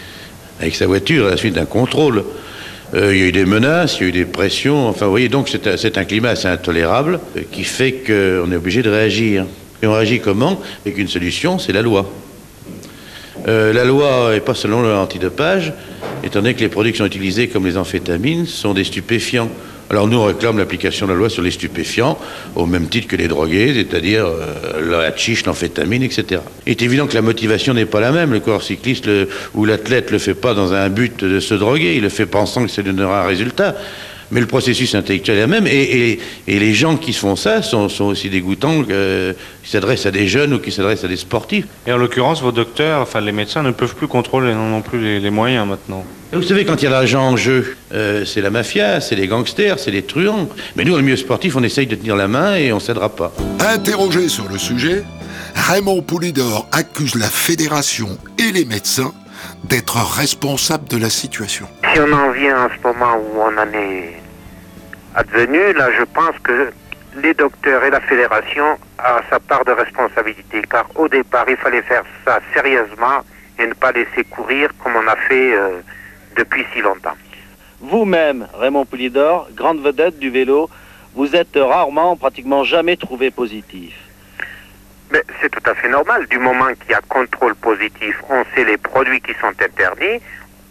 [0.61, 2.25] avec sa voiture à la suite d'un contrôle.
[2.95, 4.89] Euh, il y a eu des menaces, il y a eu des pressions.
[4.89, 7.21] Enfin, vous voyez, donc c'est un climat assez intolérable
[7.53, 9.47] qui fait qu'on est obligé de réagir.
[9.83, 10.61] Et on réagit comment?
[10.85, 12.11] Avec une solution, c'est la loi.
[13.47, 15.73] Euh, la loi n'est pas selon l'antidopage,
[16.23, 19.51] étant donné que les produits qui sont utilisés comme les amphétamines sont des stupéfiants.
[19.91, 22.19] Alors nous, on réclame l'application de la loi sur les stupéfiants,
[22.55, 26.41] au même titre que les drogués, c'est-à-dire euh, la chiche, l'amphétamine, etc.
[26.67, 28.33] Il est évident que la motivation n'est pas la même.
[28.33, 29.09] Le corps cycliste
[29.55, 32.27] ou l'athlète ne le fait pas dans un but de se droguer, il le fait
[32.27, 33.75] pensant que ça donnera un résultat
[34.35, 35.67] mais le processus intellectuel est le même.
[35.67, 40.59] Et, les gens qui font ça sont, aussi dégoûtants qui s'adressent à des jeunes ou
[40.59, 41.67] qui s'adressent à des sportifs.
[41.87, 45.31] Et en l'occurrence, vos docteurs, enfin les médecins ne peuvent plus contrôler non, plus les,
[45.31, 46.05] moyens maintenant.
[46.33, 49.29] vous savez, quand il y a l'argent en jeu, euh, c'est la mafia, c'est les
[49.29, 50.49] gangsters, c'est les truands.
[50.75, 52.81] Mais nous, dans le milieu sportif, on essaye de tenir la main et on ne
[52.81, 53.33] cédera pas.
[53.61, 55.05] Interrogé sur le sujet,
[55.55, 59.13] Raymond Poulidor accuse la fédération et les médecins
[59.65, 61.67] d'être responsables de la situation.
[61.93, 64.24] Si on en vient à ce moment où on en est
[65.15, 66.71] advenu, là je pense que
[67.17, 71.83] les docteurs et la fédération ont sa part de responsabilité, car au départ il fallait
[71.83, 73.21] faire ça sérieusement
[73.59, 75.81] et ne pas laisser courir comme on a fait euh,
[76.37, 77.17] depuis si longtemps.
[77.81, 80.69] Vous-même, Raymond Poulidor, grande vedette du vélo,
[81.15, 83.95] vous êtes rarement, pratiquement jamais trouvé positif.
[85.13, 86.27] Mais c'est tout à fait normal.
[86.29, 90.21] Du moment qu'il y a contrôle positif, on sait les produits qui sont interdits,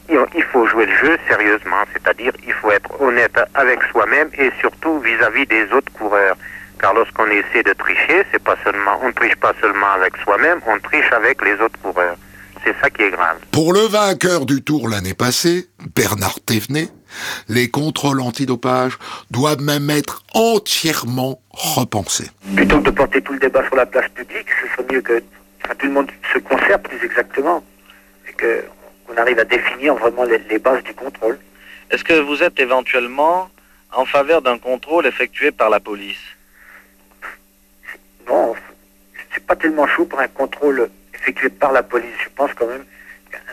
[0.10, 5.00] il faut jouer le jeu sérieusement, c'est-à-dire il faut être honnête avec soi-même et surtout
[5.00, 6.38] vis-à-vis des autres coureurs.
[6.80, 10.60] Car lorsqu'on essaie de tricher, c'est pas seulement, on ne triche pas seulement avec soi-même,
[10.68, 12.18] on triche avec les autres coureurs.
[12.66, 13.38] C'est ça qui est grave.
[13.52, 16.88] Pour le vainqueur du Tour l'année passée, Bernard Thévenet,
[17.48, 18.98] les contrôles antidopage
[19.32, 22.30] doivent même être entièrement repensés.
[22.56, 25.20] Plutôt que de porter tout le débat sur la place publique, ce serait mieux que
[25.20, 27.64] tout le monde se conserve plus exactement
[28.28, 28.34] et
[29.14, 31.38] qu'on arrive à définir vraiment les, les bases du contrôle.
[31.92, 33.50] Est-ce que vous êtes éventuellement
[33.92, 36.24] en faveur d'un contrôle effectué par la police?
[38.28, 38.56] Non,
[39.34, 42.16] c'est pas tellement chaud pour un contrôle effectué par la police.
[42.24, 42.86] Je pense quand même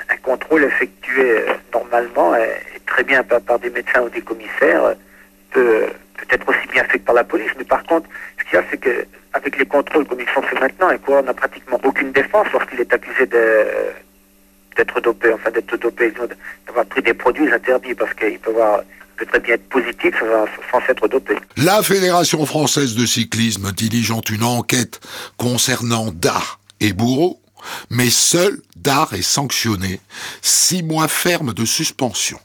[0.08, 4.94] qu'un contrôle effectué euh, normalement est très bien par, des médecins ou des commissaires euh,
[5.50, 7.50] peut, peut être aussi bien fait que par la police.
[7.58, 10.42] Mais par contre, ce qu'il y a, c'est que avec les contrôles comme ils sont
[10.42, 13.26] faits maintenant, un coureur n'a pratiquement aucune défense lorsqu'il est accusé
[14.76, 16.12] d'être dopé, enfin d'être dopé,
[16.66, 18.80] d'avoir pris des produits interdits parce qu'il peut avoir
[19.30, 20.14] très bien être positif
[20.70, 21.34] sans s'être dopé.
[21.58, 25.00] La Fédération française de cyclisme diligente une enquête
[25.36, 27.40] concernant Dar et Bourreau
[27.90, 30.00] mais seul Dar est sanctionné.
[30.42, 32.38] Six mois fermes de suspension.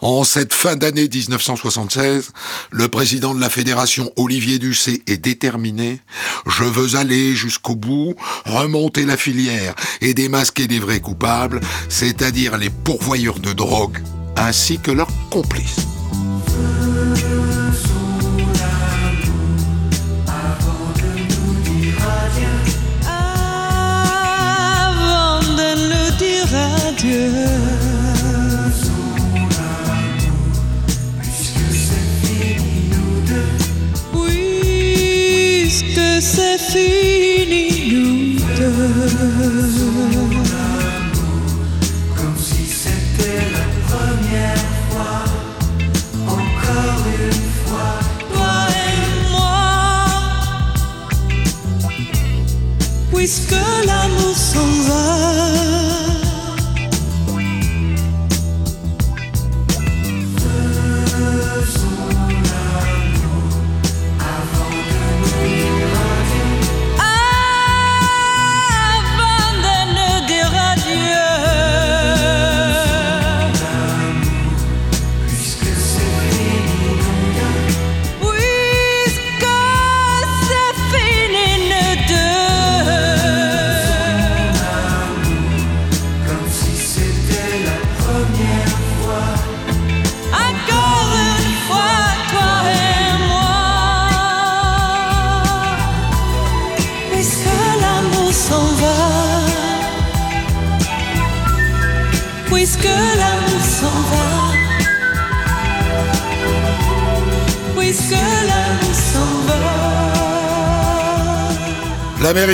[0.00, 2.32] En cette fin d'année 1976,
[2.70, 6.00] le président de la fédération Olivier Ducé est déterminé.
[6.46, 12.70] Je veux aller jusqu'au bout, remonter la filière et démasquer les vrais coupables, c'est-à-dire les
[12.70, 13.98] pourvoyeurs de drogue,
[14.36, 15.93] ainsi que leurs complices.
[36.20, 38.72] C'est fini, nous deux.
[42.16, 45.24] Comme si c'était la première fois.
[46.26, 47.94] Encore une fois.
[48.32, 49.66] Toi et moi.
[53.12, 55.83] Puisque l'amour s'en va.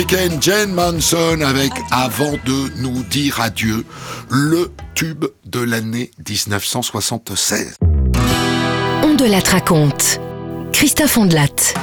[0.01, 3.85] L'américaine Jane Manson avec Avant de nous dire adieu,
[4.31, 7.77] le tube de l'année 1976.
[9.03, 10.19] On de la raconte.
[10.73, 11.75] Christophe Ondelat.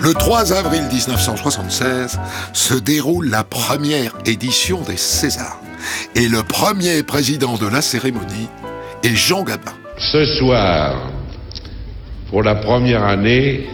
[0.00, 2.18] Le 3 avril 1976
[2.54, 5.60] se déroule la première édition des Césars.
[6.14, 8.48] Et le premier président de la cérémonie
[9.02, 9.74] est Jean Gabin.
[9.98, 11.10] Ce soir,
[12.30, 13.68] pour la première année,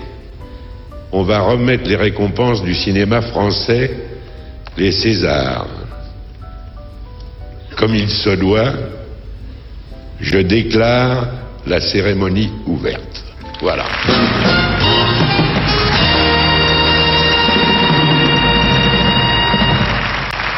[1.13, 3.91] on va remettre les récompenses du cinéma français,
[4.77, 5.67] les Césars.
[7.77, 8.73] Comme il se doit,
[10.21, 11.29] je déclare
[11.67, 13.25] la cérémonie ouverte.
[13.61, 13.87] Voilà.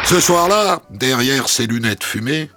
[0.03, 2.49] Ce soir-là, derrière ses lunettes fumées,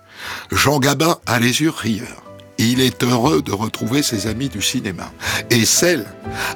[0.51, 2.24] Jean Gabin a les yeux rieurs.
[2.59, 5.11] Il est heureux de retrouver ses amis du cinéma.
[5.51, 6.05] Et celle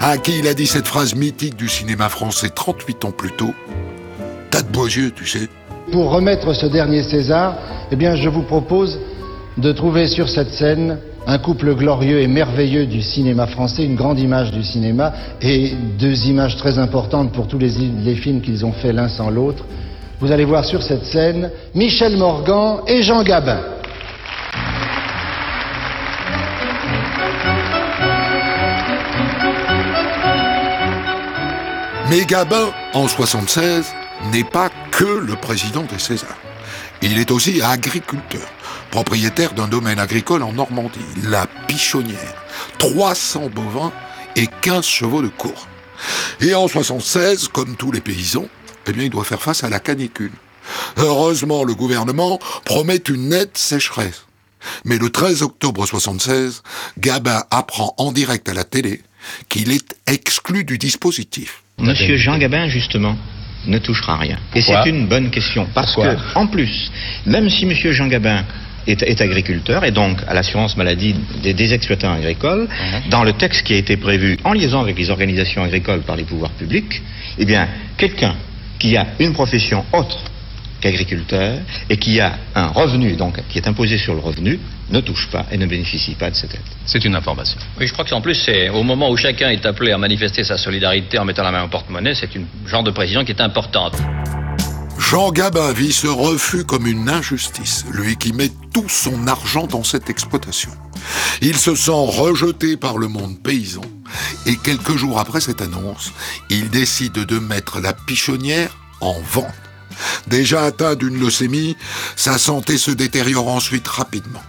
[0.00, 3.52] à qui il a dit cette phrase mythique du cinéma français 38 ans plus tôt,
[4.50, 5.48] T'as de beaux yeux, tu sais.
[5.92, 7.56] Pour remettre ce dernier César,
[7.90, 8.98] eh je vous propose
[9.58, 14.18] de trouver sur cette scène un couple glorieux et merveilleux du cinéma français, une grande
[14.18, 17.70] image du cinéma et deux images très importantes pour tous les,
[18.02, 19.64] les films qu'ils ont fait l'un sans l'autre.
[20.20, 23.60] Vous allez voir sur cette scène Michel Morgan et Jean Gabin.
[32.10, 33.84] Mais Gabin, en 76,
[34.32, 36.38] n'est pas que le président des Césars.
[37.02, 38.48] Il est aussi agriculteur,
[38.90, 42.34] propriétaire d'un domaine agricole en Normandie, la Pichonnière.
[42.78, 43.92] 300 bovins
[44.36, 45.68] et 15 chevaux de course.
[46.40, 48.48] Et en 76, comme tous les paysans,
[48.86, 50.32] eh bien, il doit faire face à la canicule.
[50.96, 54.24] Heureusement, le gouvernement promet une nette sécheresse.
[54.86, 56.62] Mais le 13 octobre 76,
[56.98, 59.02] Gabin apprend en direct à la télé
[59.50, 61.62] qu'il est exclu du dispositif.
[61.80, 63.16] Monsieur Jean Gabin, justement,
[63.66, 64.38] ne touchera rien.
[64.54, 65.66] Et c'est une bonne question.
[65.74, 66.90] Parce que, en plus,
[67.26, 68.44] même si Monsieur Jean Gabin
[68.86, 72.68] est, agriculteur et donc à l'assurance maladie des, exploitants agricoles,
[73.10, 76.24] dans le texte qui a été prévu en liaison avec les organisations agricoles par les
[76.24, 77.02] pouvoirs publics,
[77.38, 78.34] eh bien, quelqu'un
[78.78, 80.18] qui a une profession autre
[80.80, 81.58] qu'agriculteur
[81.90, 84.58] et qui a un revenu, donc qui est imposé sur le revenu,
[84.90, 86.60] ne touche pas et ne bénéficie pas de cette aide.
[86.86, 87.58] C'est une information.
[87.78, 90.44] Oui, je crois que en plus, c'est au moment où chacun est appelé à manifester
[90.44, 93.40] sa solidarité en mettant la main au porte-monnaie, c'est une genre de précision qui est
[93.40, 93.96] importante.
[94.98, 99.84] Jean Gabin vit ce refus comme une injustice, lui qui met tout son argent dans
[99.84, 100.70] cette exploitation.
[101.40, 103.80] Il se sent rejeté par le monde paysan
[104.46, 106.12] et quelques jours après cette annonce,
[106.50, 109.67] il décide de mettre la pichonnière en vente.
[110.26, 111.76] Déjà atteint d'une leucémie,
[112.16, 114.42] sa santé se détériore ensuite rapidement.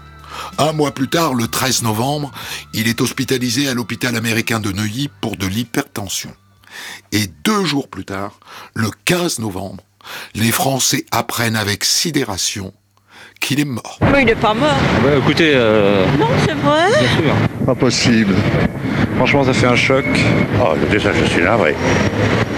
[0.57, 2.31] Un mois plus tard, le 13 novembre,
[2.73, 6.31] il est hospitalisé à l'hôpital américain de Neuilly pour de l'hypertension.
[7.11, 8.39] Et deux jours plus tard,
[8.73, 9.83] le 15 novembre,
[10.35, 12.73] les Français apprennent avec sidération
[13.39, 13.99] qu'il est mort.
[14.11, 14.77] Mais il n'est pas mort.
[15.03, 15.51] Bah, écoutez...
[15.55, 17.65] Euh, non, c'est vrai Bien sûr.
[17.65, 18.35] Pas possible.
[19.15, 20.05] Franchement, ça fait un choc.
[20.61, 21.75] Oh, déjà, je suis navré.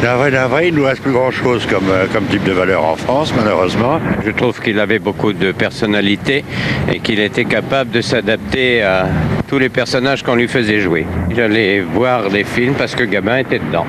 [0.02, 2.96] Navré, navré, il ne nous reste plus grand-chose comme, euh, comme type de valeur en
[2.96, 4.00] France, malheureusement.
[4.26, 6.44] Je trouve qu'il avait beaucoup de personnalité
[6.92, 9.06] et qu'il était capable de s'adapter à
[9.48, 11.06] tous les personnages qu'on lui faisait jouer.
[11.36, 13.86] J'allais voir les films parce que Gabin était dedans.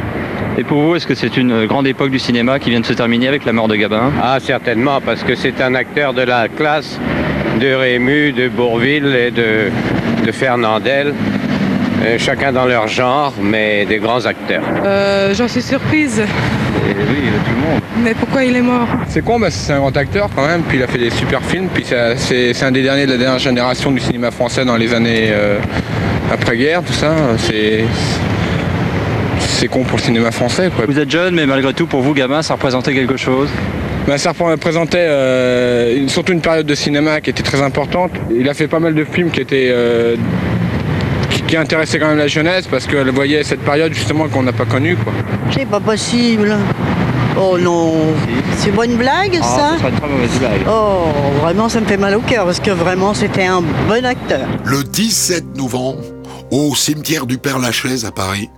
[0.58, 2.92] Et pour vous, est-ce que c'est une grande époque du cinéma qui vient de se
[2.92, 4.12] terminer avec la mort de Gabin?
[4.22, 7.00] Ah, certainement, parce que c'est un acteur de la classe
[7.58, 9.70] de Rému, de Bourville et de,
[10.26, 11.14] de Fernandel.
[12.02, 14.62] Euh, chacun dans leur genre, mais des grands acteurs.
[14.84, 16.18] Euh, J'en suis surprise.
[16.20, 17.80] Et oui, tout le monde.
[18.02, 18.88] Mais pourquoi il est mort?
[19.08, 21.40] C'est con, bah, c'est un grand acteur quand même, puis il a fait des super
[21.42, 24.92] films, puis c'est un des derniers de la dernière génération du cinéma français dans les
[24.92, 25.58] années euh,
[26.32, 27.14] après-guerre, tout ça.
[27.38, 27.84] C'est
[29.38, 30.70] c'est con pour le cinéma français.
[30.74, 30.86] Quoi.
[30.88, 33.48] Vous êtes jeune, mais malgré tout, pour vous, gamin, ça représentait quelque chose?
[34.08, 38.10] Ben, ça représentait euh, surtout une période de cinéma qui était très importante.
[38.34, 40.16] Il a fait pas mal de films qui étaient euh,
[41.52, 44.64] qui, intéressaient quand même la jeunesse parce qu'elle voyait cette période justement qu'on n'a pas
[44.64, 44.96] connue.
[45.50, 46.56] C'est pas possible.
[47.38, 47.92] Oh non,
[48.56, 50.60] c'est pas une blague ah, ça, ça une très mauvaise blague.
[50.68, 51.06] Oh,
[51.40, 54.46] vraiment ça me fait mal au cœur parce que vraiment c'était un bon acteur.
[54.64, 56.02] Le 17 novembre,
[56.50, 58.48] au cimetière du Père Lachaise à Paris,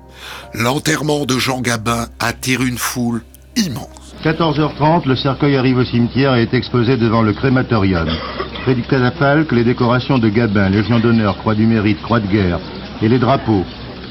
[0.55, 3.23] L'enterrement de Jean Gabin attire une foule
[3.57, 4.15] immense.
[4.25, 8.09] 14h30, le cercueil arrive au cimetière et est exposé devant le crématorium.
[8.63, 12.61] Près du catafalque, les décorations de Gabin, Légion d'honneur, Croix du mérite, Croix de guerre
[13.05, 13.65] et les drapeaux.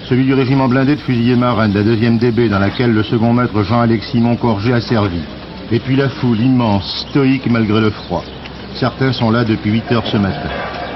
[0.07, 3.33] Celui du régiment blindé de fusiliers marins de la 2e DB dans laquelle le second
[3.33, 5.21] maître Jean-Alexis Moncorgé a servi.
[5.71, 8.23] Et puis la foule immense, stoïque malgré le froid.
[8.75, 10.49] Certains sont là depuis 8 heures ce matin.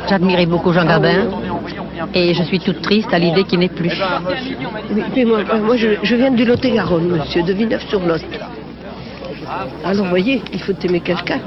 [0.09, 1.25] J'admirais beaucoup Jean Gabin
[2.13, 3.91] et je suis toute triste à l'idée qu'il n'est plus.
[5.15, 8.23] Mais, moi, je, viens du Lot-et-Garonne, monsieur, de Villeneuve-sur-Lot.
[9.83, 11.39] Alors, voyez, il faut aimer quelqu'un.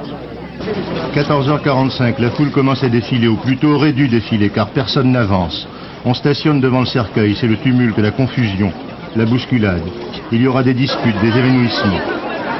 [1.15, 5.67] 14h45, la foule commence à défiler, ou plutôt aurait dû défiler, car personne n'avance.
[6.05, 8.73] On stationne devant le cercueil, c'est le tumulte, la confusion,
[9.17, 9.83] la bousculade.
[10.33, 12.01] Il y aura des disputes, des évanouissements.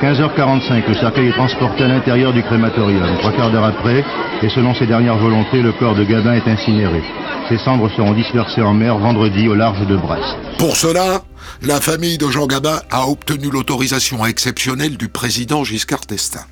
[0.03, 3.19] 15h45, le cercueil est transporté à l'intérieur du crématorium.
[3.19, 4.05] Trois quarts d'heure après,
[4.43, 7.03] et selon ses dernières volontés, le corps de Gabin est incinéré.
[7.49, 10.37] Ses cendres seront dispersées en mer vendredi au large de Brest.
[10.59, 11.23] Pour cela,
[11.63, 16.47] la famille de Jean Gabin a obtenu l'autorisation exceptionnelle du président Giscard d'Estaing.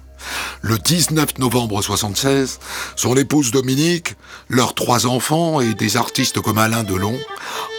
[0.63, 2.59] Le 19 novembre 1976,
[2.97, 4.15] son épouse Dominique,
[4.49, 7.19] leurs trois enfants et des artistes comme Alain Delon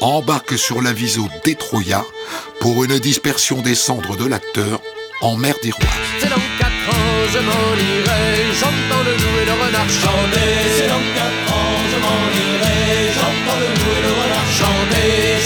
[0.01, 2.05] embarquent sur l'aviso Détroya
[2.61, 4.81] pour une dispersion des cendres de l'acteur
[5.21, 5.85] en mer d'Iroise.
[6.19, 10.49] C'est dans quatre ans, je m'en irai, j'entends le loup et le renard chanter.
[10.77, 15.38] C'est dans quatre ans, je m'en irai, j'entends le loup et le renard chanter.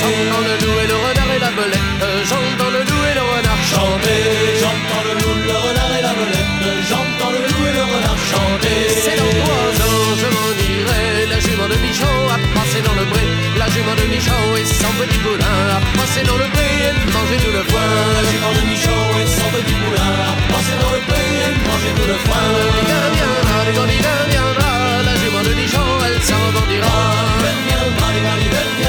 [15.00, 15.20] Petit
[15.98, 17.88] passé dans le bré et tout le foin.
[18.16, 19.78] La jument de Michon et son petit
[20.52, 21.54] passé dans le bré et
[21.98, 22.44] tout le foin.
[22.78, 24.72] L'hiver viendra, le grand hiver viendra,
[25.04, 26.44] la jument de Michon elle s'en.
[26.70, 28.83] L'hiver viendra, l'hiver viendra,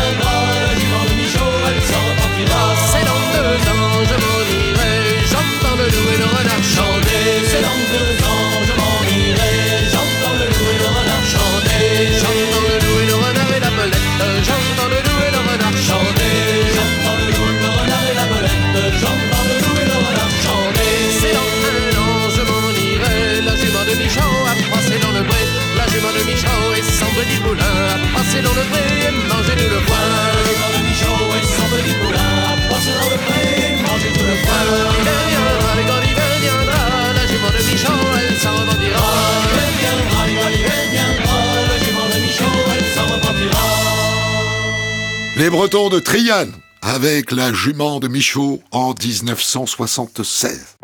[45.54, 46.52] Les Bretons de Triane
[46.82, 50.78] avec la jument de Michaud en 1976.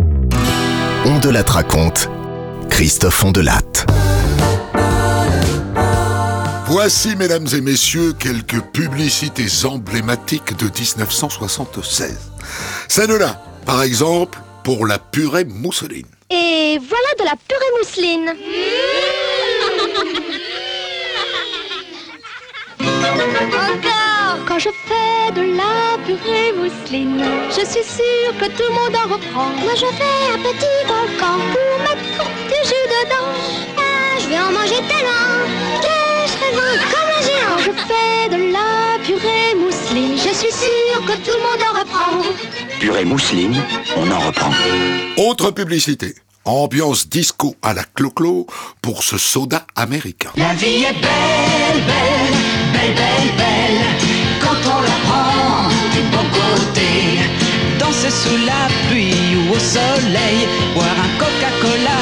[1.05, 2.09] On de la raconte,
[2.68, 3.87] Christophe Ondelatte.
[6.66, 12.31] Voici, mesdames et messieurs, quelques publicités emblématiques de 1976.
[12.87, 16.07] Celle-là, par exemple, pour la purée mousseline.
[16.31, 18.37] Et voilà de la purée mousseline.
[22.81, 24.10] Encore
[24.51, 29.14] Quand je fais de la purée mousseline, je suis sûre que tout le monde en
[29.14, 29.48] reprend.
[29.62, 33.30] Moi je fais un petit volcan pour mettre du jus dedans.
[33.78, 35.46] Ah, je vais en manger tellement
[35.80, 35.96] que
[36.26, 36.51] je serai
[36.90, 37.55] comme un géant.
[37.55, 41.78] Quand je fais de la purée mousseline, je suis sûre que tout le monde en
[41.78, 42.80] reprend.
[42.80, 43.62] Purée mousseline,
[43.96, 44.51] on en reprend.
[45.16, 46.16] Autre publicité.
[46.44, 48.48] Ambiance disco à la clo-clo
[48.82, 50.32] pour ce soda américain.
[50.34, 52.24] La vie est belle, belle,
[52.72, 53.60] belle, belle, belle,
[55.95, 56.88] du bon côté.
[57.78, 60.41] Danser sous la pluie ou au soleil,
[60.74, 62.01] boire un Coca-Cola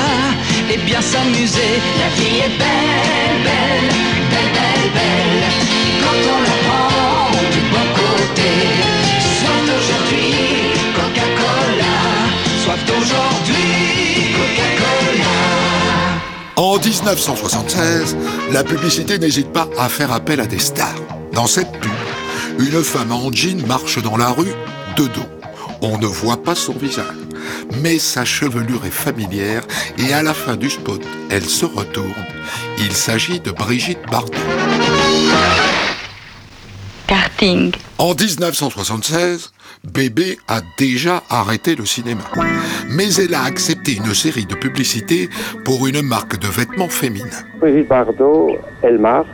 [0.73, 1.73] et bien s'amuser.
[2.01, 3.91] La vie est belle, belle,
[4.31, 5.45] belle, belle, belle,
[6.03, 8.51] quand on la prend du bon côté.
[9.39, 10.35] Soif d'aujourd'hui,
[10.97, 11.95] Coca-Cola,
[12.65, 15.35] soif d'aujourd'hui, Coca-Cola.
[16.57, 18.17] En 1976,
[18.53, 20.95] la publicité n'hésite pas à faire appel à des stars.
[21.33, 21.93] Dans cette pub,
[22.59, 24.55] une femme en jean marche dans la rue
[24.97, 25.29] de dos.
[25.81, 27.07] On ne voit pas son visage,
[27.83, 29.63] mais sa chevelure est familière
[29.97, 31.01] et à la fin du spot,
[31.31, 32.27] elle se retourne.
[32.79, 34.33] Il s'agit de Brigitte Bardot.
[37.07, 37.73] Karting.
[37.99, 39.53] En 1976,
[39.85, 42.25] Bébé a déjà arrêté le cinéma.
[42.91, 45.31] Mais elle a accepté une série de publicités
[45.65, 47.45] pour une marque de vêtements féminins.
[47.61, 49.29] Brigitte Bardot, elle marche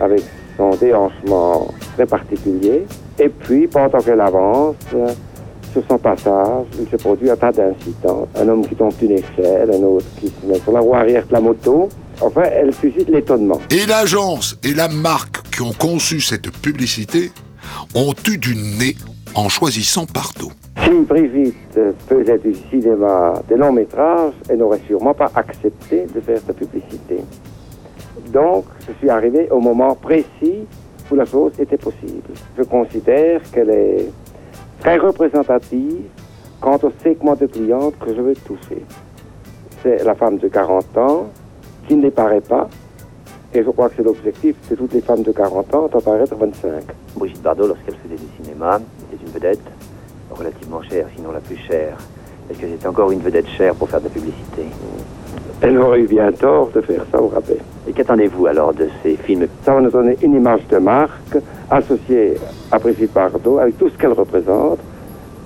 [0.00, 0.22] avec
[0.58, 2.84] son déhanchement très particulier.
[3.18, 4.76] Et puis, pendant qu'elle avance,
[5.72, 8.28] sur son passage, il se produit un tas d'incidents.
[8.34, 11.26] Un homme qui tombe d'une échelle, un autre qui se met sur la roue arrière
[11.26, 11.88] de la moto.
[12.20, 13.60] Enfin, elle suscite l'étonnement.
[13.70, 17.30] Et l'agence et la marque qui ont conçu cette publicité
[17.94, 18.96] ont eu du nez
[19.34, 20.50] en choisissant Bardot.
[20.82, 21.78] Si Brigitte
[22.08, 27.18] faisait du cinéma, des longs métrages, elle n'aurait sûrement pas accepté de faire cette publicité.
[28.26, 30.66] Donc, je suis arrivé au moment précis
[31.10, 32.34] où la chose était possible.
[32.56, 34.10] Je considère qu'elle est
[34.80, 36.04] très représentative
[36.60, 38.84] quant au segment de clientes que je veux toucher.
[39.82, 41.26] C'est la femme de 40 ans
[41.86, 42.68] qui ne paraît pas,
[43.54, 46.34] et je crois que c'est l'objectif de toutes les femmes de 40 ans d'en paraître
[46.34, 46.84] 25.
[47.16, 48.80] Brigitte Bardot, lorsqu'elle faisait du cinéma,
[49.12, 49.62] était une vedette
[50.30, 51.96] relativement chère, sinon la plus chère.
[52.50, 54.64] Est-ce que c'était encore une vedette chère pour faire de la publicité?
[55.60, 57.58] Elle aurait eu bien tort de faire ça au rabais.
[57.88, 61.36] Et qu'attendez-vous alors de ces films Ça va nous donner une image de marque
[61.70, 62.34] associée
[62.70, 64.78] à Brigitte Bardot avec tout ce qu'elle représente.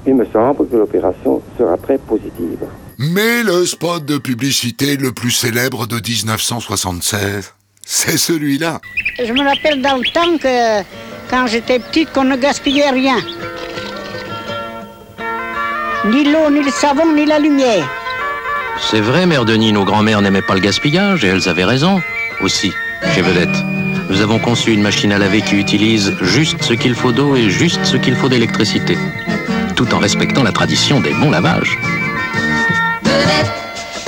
[0.06, 2.58] Il me semble que l'opération sera très positive.
[2.98, 7.54] Mais le spot de publicité le plus célèbre de 1976,
[7.84, 8.80] c'est celui-là.
[9.18, 10.82] Je me rappelle dans le temps que
[11.30, 13.16] quand j'étais petite, qu'on ne gaspillait rien.
[16.06, 18.01] Ni l'eau, ni le savon, ni la lumière.
[18.90, 22.00] C'est vrai, mère Denis, nos grands-mères n'aimaient pas le gaspillage et elles avaient raison.
[22.42, 22.72] Aussi,
[23.14, 23.64] chez Vedette,
[24.10, 27.48] nous avons conçu une machine à laver qui utilise juste ce qu'il faut d'eau et
[27.48, 28.98] juste ce qu'il faut d'électricité,
[29.76, 31.78] tout en respectant la tradition des bons lavages.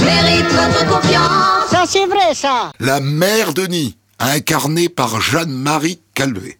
[0.00, 1.70] mérite votre confiance.
[1.70, 2.72] Ça, c'est vrai, ça.
[2.80, 6.58] La mère Denis, incarnée par Jeanne-Marie Calvé.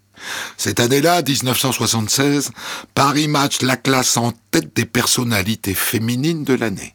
[0.57, 2.51] Cette année-là, 1976,
[2.95, 6.95] Paris Match la classe en tête des personnalités féminines de l'année.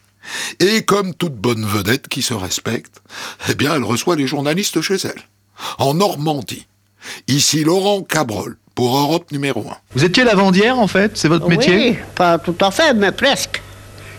[0.59, 3.01] Et comme toute bonne vedette qui se respecte,
[3.49, 5.21] eh bien, elle reçoit les journalistes chez elle.
[5.77, 6.67] En Normandie.
[7.27, 9.63] Ici Laurent Cabrol, pour Europe numéro 1.
[9.95, 11.75] Vous étiez lavandière en fait C'est votre métier?
[11.75, 13.61] Oui, pas tout à fait, mais presque.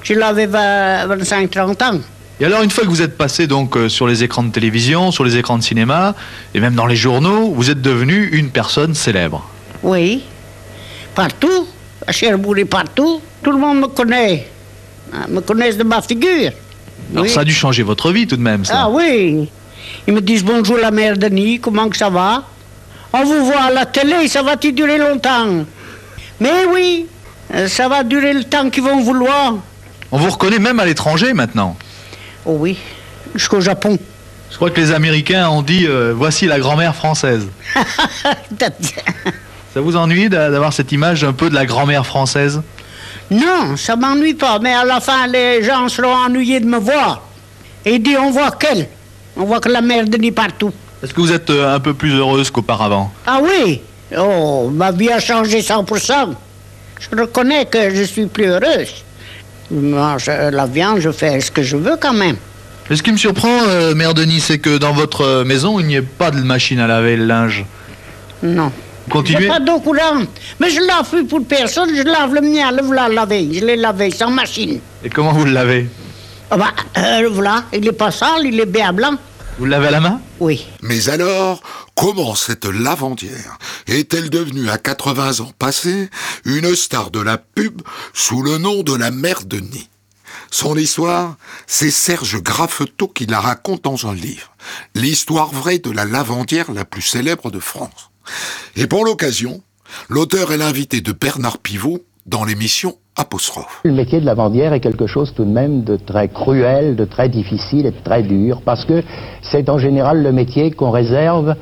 [0.03, 2.01] Je l'avais 25-30 ans.
[2.41, 5.11] Et alors, une fois que vous êtes passé donc euh, sur les écrans de télévision,
[5.11, 6.15] sur les écrans de cinéma,
[6.55, 9.47] et même dans les journaux, vous êtes devenu une personne célèbre.
[9.83, 10.23] Oui.
[11.15, 11.67] Partout.
[12.07, 13.21] À Cherbourg et partout.
[13.43, 14.49] Tout le monde me connaît.
[15.13, 16.53] Ah, Me connaissent de ma figure.
[17.13, 17.31] Alors, Oui.
[17.31, 18.83] ça a dû changer votre vie tout de même, ça.
[18.85, 19.49] Ah oui.
[20.07, 22.45] Ils me disent bonjour la mère Denis, comment que ça va?
[23.13, 25.65] On vous voit à la télé, ça va-t-il durer longtemps?
[26.39, 27.07] Mais oui,
[27.55, 29.55] euh, ça va durer le temps qu'ils vont vouloir.
[30.13, 31.77] On vous reconnaît même à l'étranger maintenant.
[32.47, 32.77] Oh oui,
[33.35, 33.99] jusqu'au Japon.
[34.51, 37.47] Je crois que les Américains ont dit euh, voici la grand-mère française.
[39.75, 42.61] Ça vous ennuie d'a- d'avoir cette image un peu de la grand-mère française?
[43.31, 47.23] Non, ça m'ennuie pas, mais à la fin, les gens seront ennuyés de me voir.
[47.85, 48.89] Et ils diront, on voit qu'elle.
[49.37, 50.73] On voit que la mère Denis partout.
[51.03, 53.11] Est-ce que vous êtes euh, un peu plus heureuse qu'auparavant?
[53.27, 53.81] Ah oui,
[54.19, 56.35] Oh, ma vie a changé 100%.
[56.99, 59.05] Je reconnais que je suis plus heureuse.
[59.71, 62.37] Je mange euh, la viande, je fais ce que je veux quand même.
[62.91, 65.87] Et ce qui me surprend, euh, Mère Denis, c'est que dans votre euh, maison, il
[65.87, 67.65] n'y ait pas de machine à laver le linge.
[68.43, 68.73] Non.
[69.11, 69.43] Continuez.
[69.43, 70.29] J'ai pas d'eau courante.
[70.61, 73.49] Mais je lave plus pour personne, je lave le mien, le voilà lavé.
[73.53, 74.81] Je l'ai lavé sans machine.
[75.05, 75.89] Et comment vous le lavez
[76.51, 79.17] Ah bah, euh, le voilà, il est pas sale, il est bien blanc.
[79.59, 80.67] Vous le lavez à la main Oui.
[80.81, 81.61] Mais alors,
[81.95, 86.09] comment cette lavandière est-elle devenue à 80 ans passés
[86.45, 87.83] une star de la pub
[88.15, 89.89] sous le nom de la mère Denis
[90.51, 91.37] Son histoire,
[91.67, 94.55] c'est Serge Graffetot qui la raconte dans un livre,
[94.95, 98.10] L'histoire vraie de la lavandière la plus célèbre de France.
[98.77, 99.61] Et pour l'occasion,
[100.09, 103.81] l'auteur est l'invité de Bernard Pivot dans l'émission Apostrophe.
[103.85, 107.29] Le métier de lavandière est quelque chose tout de même de très cruel, de très
[107.29, 109.03] difficile et de très dur, parce que
[109.43, 111.55] c'est en général le métier qu'on réserve,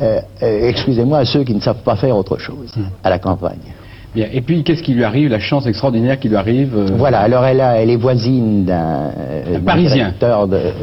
[0.00, 2.74] euh, euh, excusez-moi, à ceux qui ne savent pas faire autre chose,
[3.04, 3.74] à la campagne.
[4.18, 4.26] Bien.
[4.32, 7.44] Et puis, qu'est-ce qui lui arrive, la chance extraordinaire qui lui arrive euh, Voilà, alors
[7.44, 10.12] elle, a- elle est voisine d'un euh, d'un Parisien.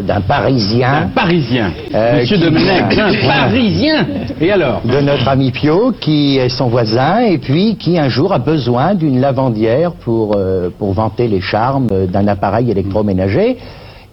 [0.08, 0.94] d'un Parisien.
[1.04, 1.68] Un Parisien.
[1.94, 3.28] Euh, Monsieur Domenech, un.
[3.28, 4.06] Parisien.
[4.40, 8.32] Et alors de notre ami Pio, qui est son voisin, et puis qui un jour
[8.32, 13.58] a besoin d'une lavandière pour, euh, pour vanter les charmes d'un appareil électroménager.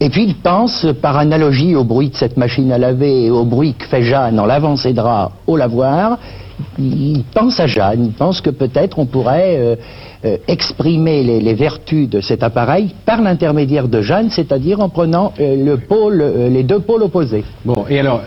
[0.02, 3.44] Et puis il pense, par analogie au bruit de cette machine à laver et au
[3.44, 6.18] bruit que fait Jeanne en lavant ses draps au lavoir,
[6.76, 9.76] il pense à Jeanne, il pense que peut-être on pourrait euh,
[10.24, 16.48] euh, exprimer les, vertus de cet appareil par l'intermédiaire de Jeanne, c'est-à-dire en prenant euh,
[16.48, 17.44] les deux pôles opposés.
[17.64, 18.22] Bon, et alors,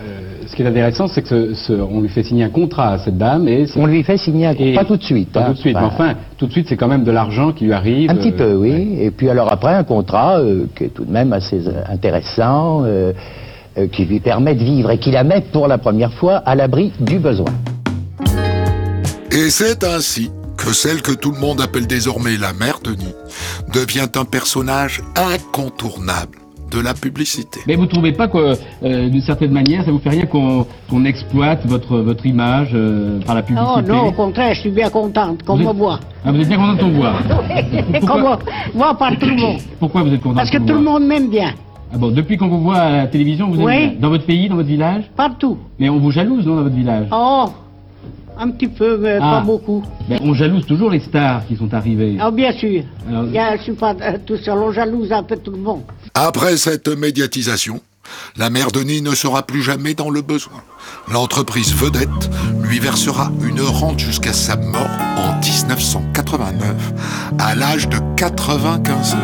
[0.46, 2.98] ce qui est intéressant, c'est que ce- ce- on lui fait signer un contrat à
[2.98, 5.32] cette dame et On lui fait signer un Et- pas tout de suite.
[5.32, 5.46] Pas hein.
[5.48, 7.72] tout de suite, mais enfin, tout de suite, c'est quand même de l'argent qui lui
[7.72, 8.10] arrive.
[8.10, 8.96] Un petit euh, peu, oui.
[9.00, 12.82] Et puis alors après, un contrat euh, qui est tout de même assez euh, intéressant,
[12.84, 13.12] euh,
[13.78, 16.54] euh, qui lui permet de vivre et qui la met pour la première fois à
[16.54, 17.46] l'abri du besoin.
[19.32, 23.14] Et c'est ainsi que celle que tout le monde appelle désormais la mère Denis
[23.74, 26.38] devient un personnage incontournable
[26.70, 27.60] de la publicité.
[27.66, 31.04] Mais vous trouvez pas que, euh, d'une certaine manière, ça vous fait rien qu'on qu'on
[31.04, 34.88] exploite votre, votre image euh, par la publicité Oh non, au contraire, je suis bien
[34.90, 36.00] contente qu'on me êtes- voit.
[36.24, 37.12] Ah, vous êtes bien content de ton voix.
[38.06, 38.36] qu'on me
[38.74, 39.58] voit par tout le monde.
[39.78, 41.52] Pourquoi vous êtes content Parce que tout le monde m'aime bien.
[41.92, 43.72] Ah bon, depuis qu'on vous voit à la télévision, vous Oui.
[43.74, 44.00] aimez bien.
[44.00, 45.58] Dans votre pays, dans votre village Partout.
[45.78, 47.44] Mais on vous jalouse, non, dans votre village Oh,
[48.38, 49.38] un petit peu, mais Ah.
[49.38, 49.82] pas beaucoup.
[50.08, 52.16] Ben, On jalouse toujours les stars qui sont arrivées.
[52.20, 52.82] Ah, bien sûr.
[53.08, 55.82] Alors- Bien, je suis pas euh, tout seul, on jalouse un peu tout le monde.
[56.18, 57.82] Après cette médiatisation,
[58.38, 60.64] la mère Denis ne sera plus jamais dans le besoin.
[61.12, 62.08] L'entreprise Vedette
[62.62, 64.88] lui versera une rente jusqu'à sa mort
[65.18, 66.74] en 1989,
[67.38, 69.18] à l'âge de 95 ans.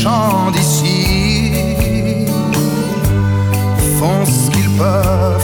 [0.00, 1.52] Les chants d'ici.
[3.98, 5.39] Font ce qu'ils peuvent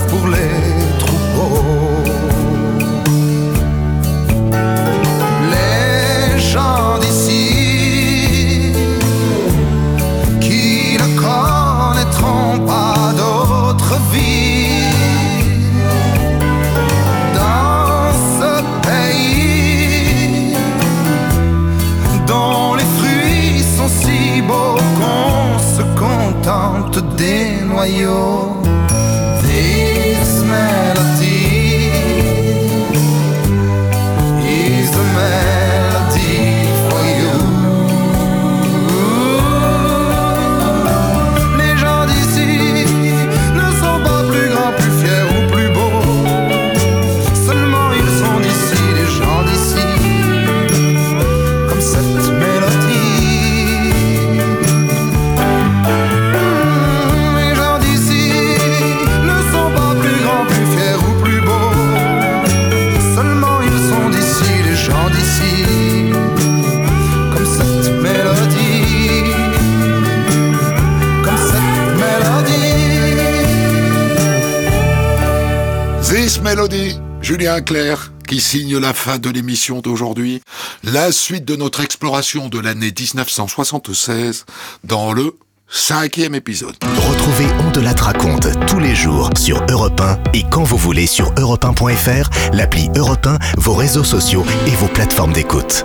[78.46, 80.40] signe la fin de l'émission d'aujourd'hui,
[80.84, 84.46] la suite de notre exploration de l'année 1976
[84.84, 85.34] dans le
[85.68, 86.76] cinquième épisode.
[87.08, 91.08] Retrouvez On de la raconte tous les jours sur Europe 1 et quand vous voulez
[91.08, 95.84] sur europe1.fr, l'appli Europe 1, vos réseaux sociaux et vos plateformes d'écoute.